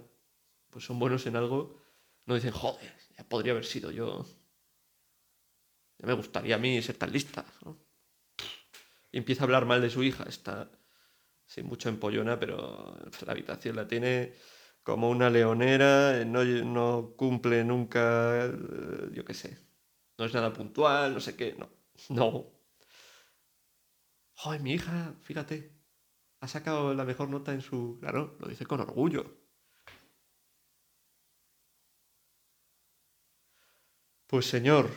pues 0.70 0.84
son 0.84 1.00
buenos 1.00 1.26
en 1.26 1.34
algo, 1.34 1.82
no 2.24 2.36
dicen, 2.36 2.52
joder, 2.52 2.94
ya 3.16 3.28
podría 3.28 3.50
haber 3.50 3.64
sido 3.64 3.90
yo. 3.90 4.24
Ya 5.98 6.06
me 6.06 6.12
gustaría 6.12 6.54
a 6.54 6.58
mí 6.58 6.80
ser 6.82 6.96
tan 6.98 7.10
lista. 7.10 7.44
Y 9.10 9.18
empieza 9.18 9.42
a 9.42 9.46
hablar 9.46 9.66
mal 9.66 9.80
de 9.82 9.90
su 9.90 10.04
hija. 10.04 10.22
Está 10.28 10.70
sin 11.44 11.66
mucho 11.66 11.88
empollona, 11.88 12.38
pero 12.38 12.96
la 13.26 13.32
habitación 13.32 13.74
la 13.74 13.88
tiene 13.88 14.34
como 14.84 15.10
una 15.10 15.30
leonera, 15.30 16.24
no, 16.24 16.44
no 16.44 17.14
cumple 17.16 17.64
nunca, 17.64 18.46
eh, 18.46 18.52
yo 19.14 19.24
qué 19.24 19.34
sé. 19.34 19.58
No 20.16 20.26
es 20.26 20.32
nada 20.32 20.52
puntual, 20.52 21.12
no 21.14 21.18
sé 21.18 21.34
qué. 21.34 21.56
No. 21.58 21.68
No. 22.10 22.52
Joder, 24.34 24.60
mi 24.60 24.74
hija, 24.74 25.16
fíjate, 25.22 25.77
ha 26.40 26.48
sacado 26.48 26.94
la 26.94 27.04
mejor 27.04 27.28
nota 27.28 27.52
en 27.52 27.60
su... 27.60 27.98
Claro, 28.00 28.36
lo 28.40 28.48
dice 28.48 28.66
con 28.66 28.80
orgullo. 28.80 29.38
Pues 34.26 34.46
Señor, 34.46 34.90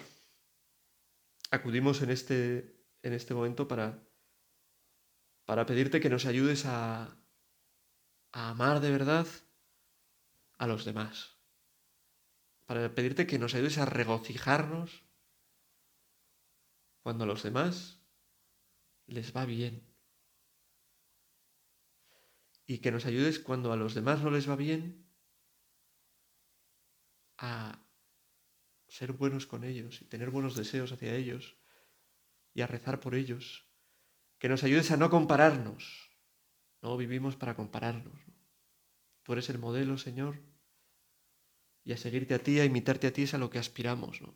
acudimos 1.52 2.02
en 2.02 2.12
este, 2.12 2.86
en 3.02 3.14
este 3.14 3.34
momento 3.34 3.68
para, 3.68 4.04
para 5.46 5.66
pedirte 5.66 6.02
que 6.02 6.10
nos 6.10 6.26
ayudes 6.26 6.66
a, 6.66 7.18
a 8.34 8.50
amar 8.50 8.82
de 8.82 8.92
verdad 8.92 9.26
a 10.58 10.68
los 10.68 10.86
demás. 10.86 11.38
Para 12.66 12.94
pedirte 12.94 13.26
que 13.26 13.40
nos 13.40 13.56
ayudes 13.56 13.78
a 13.78 13.86
regocijarnos 13.86 15.04
cuando 17.02 17.24
a 17.24 17.28
los 17.28 17.44
demás 17.44 18.00
les 19.08 19.36
va 19.36 19.46
bien. 19.46 19.91
Y 22.72 22.78
que 22.78 22.90
nos 22.90 23.06
ayudes 23.06 23.38
cuando 23.38 23.74
a 23.74 23.76
los 23.76 23.96
demás 23.96 24.22
no 24.22 24.32
les 24.32 24.50
va 24.50 24.56
bien 24.56 25.06
a 27.38 27.86
ser 28.88 29.12
buenos 29.12 29.46
con 29.46 29.66
ellos 29.66 30.02
y 30.02 30.06
tener 30.06 30.30
buenos 30.30 30.56
deseos 30.56 30.94
hacia 30.94 31.14
ellos 31.14 31.58
y 32.54 32.62
a 32.62 32.68
rezar 32.68 33.02
por 33.02 33.14
ellos. 33.14 33.68
Que 34.38 34.48
nos 34.48 34.64
ayudes 34.64 34.90
a 34.92 34.96
no 34.96 35.10
compararnos. 35.10 36.12
No 36.82 36.96
vivimos 36.96 37.36
para 37.36 37.58
compararnos. 37.58 38.22
Tú 39.24 39.34
eres 39.34 39.50
el 39.50 39.60
modelo, 39.60 39.98
Señor, 39.98 40.42
y 41.84 41.92
a 41.92 41.98
seguirte 41.98 42.36
a 42.36 42.40
ti, 42.40 42.62
a 42.62 42.64
imitarte 42.64 43.08
a 43.08 43.12
ti 43.12 43.24
es 43.24 43.34
a 43.34 43.38
lo 43.38 43.50
que 43.50 43.60
aspiramos, 43.60 44.22
¿no? 44.22 44.34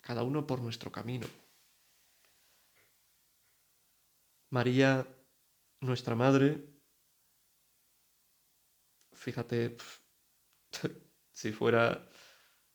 Cada 0.00 0.24
uno 0.24 0.44
por 0.44 0.60
nuestro 0.60 0.90
camino. 0.90 1.28
María, 4.50 5.06
nuestra 5.80 6.16
madre, 6.16 6.77
fíjate, 9.18 9.76
si 11.32 11.52
fuera 11.52 12.08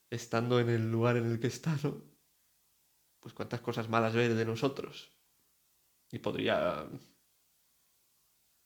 estando 0.10 0.60
en 0.60 0.70
el 0.70 0.92
lugar 0.92 1.18
en 1.18 1.26
el 1.32 1.40
que 1.40 1.48
está, 1.48 1.76
¿no? 1.84 2.04
Pues 3.20 3.34
cuántas 3.34 3.62
cosas 3.62 3.90
malas 3.90 4.14
ve 4.14 4.30
de 4.30 4.46
nosotros. 4.46 5.12
Y 6.12 6.20
podría, 6.20 6.88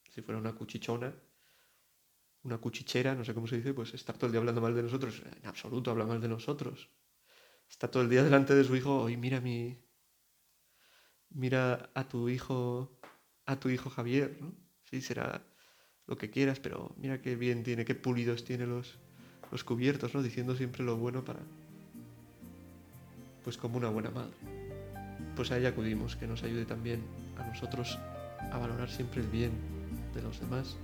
si 0.10 0.22
fuera 0.22 0.40
una 0.40 0.56
cuchichona, 0.56 1.14
una 2.44 2.58
cuchichera, 2.58 3.16
no 3.16 3.24
sé 3.24 3.34
cómo 3.34 3.48
se 3.48 3.58
dice, 3.58 3.74
pues 3.74 3.94
estar 3.94 4.18
todo 4.18 4.28
el 4.28 4.32
día 4.32 4.40
hablando 4.40 4.62
mal 4.62 4.76
de 4.76 4.84
nosotros. 4.84 5.22
En 5.42 5.48
absoluto 5.48 5.92
habla 5.92 6.06
mal 6.06 6.20
de 6.20 6.28
nosotros. 6.28 6.90
Está 7.70 7.90
todo 7.92 8.04
el 8.04 8.10
día 8.10 8.24
delante 8.24 8.56
de 8.56 8.64
su 8.64 8.76
hijo, 8.76 9.02
hoy 9.02 9.18
mira 9.18 9.40
mi. 9.42 9.78
Mira 11.30 11.92
a 11.94 12.08
tu 12.08 12.30
hijo. 12.30 13.00
a 13.46 13.60
tu 13.60 13.70
hijo 13.70 13.90
Javier, 13.90 14.38
¿no? 14.42 14.54
Sí, 14.84 15.02
será 15.02 15.46
lo 16.08 16.18
que 16.18 16.30
quieras, 16.30 16.60
pero 16.60 16.92
mira 16.98 17.22
qué 17.22 17.36
bien 17.36 17.64
tiene, 17.64 17.86
qué 17.86 17.96
pulidos 17.96 18.44
tiene 18.44 18.66
los, 18.66 18.96
los 19.52 19.64
cubiertos, 19.64 20.14
¿no? 20.14 20.24
Diciendo 20.24 20.56
siempre 20.56 20.84
lo 20.84 20.98
bueno 20.98 21.24
para. 21.24 21.40
Pues 23.44 23.58
como 23.58 23.78
una 23.78 23.90
buena 23.90 24.10
madre. 24.10 24.34
Pues 25.36 25.52
a 25.52 25.58
ella 25.58 25.70
acudimos, 25.70 26.16
que 26.16 26.28
nos 26.28 26.44
ayude 26.44 26.66
también 26.66 27.02
a 27.38 27.46
nosotros 27.46 28.00
a 28.52 28.58
valorar 28.58 28.90
siempre 28.90 29.22
el 29.22 29.28
bien 29.28 29.52
de 30.16 30.22
los 30.22 30.40
demás 30.40 30.78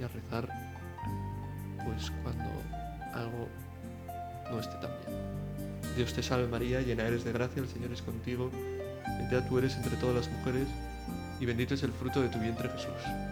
y 0.00 0.04
a 0.04 0.08
rezar, 0.08 0.48
pues 1.84 2.10
cuando 2.22 2.50
algo 3.12 3.48
no 4.50 4.60
esté 4.60 4.74
tan 4.76 4.90
bien. 5.06 5.96
Dios 5.96 6.14
te 6.14 6.22
salve 6.22 6.48
María, 6.48 6.80
llena 6.80 7.06
eres 7.06 7.24
de 7.24 7.32
gracia, 7.32 7.62
el 7.62 7.68
Señor 7.68 7.92
es 7.92 8.02
contigo, 8.02 8.50
bendita 9.18 9.46
tú 9.46 9.58
eres 9.58 9.76
entre 9.76 9.96
todas 9.96 10.16
las 10.16 10.30
mujeres 10.30 10.66
y 11.38 11.44
bendito 11.44 11.74
es 11.74 11.82
el 11.82 11.92
fruto 11.92 12.22
de 12.22 12.28
tu 12.28 12.38
vientre 12.38 12.68
Jesús. 12.70 13.31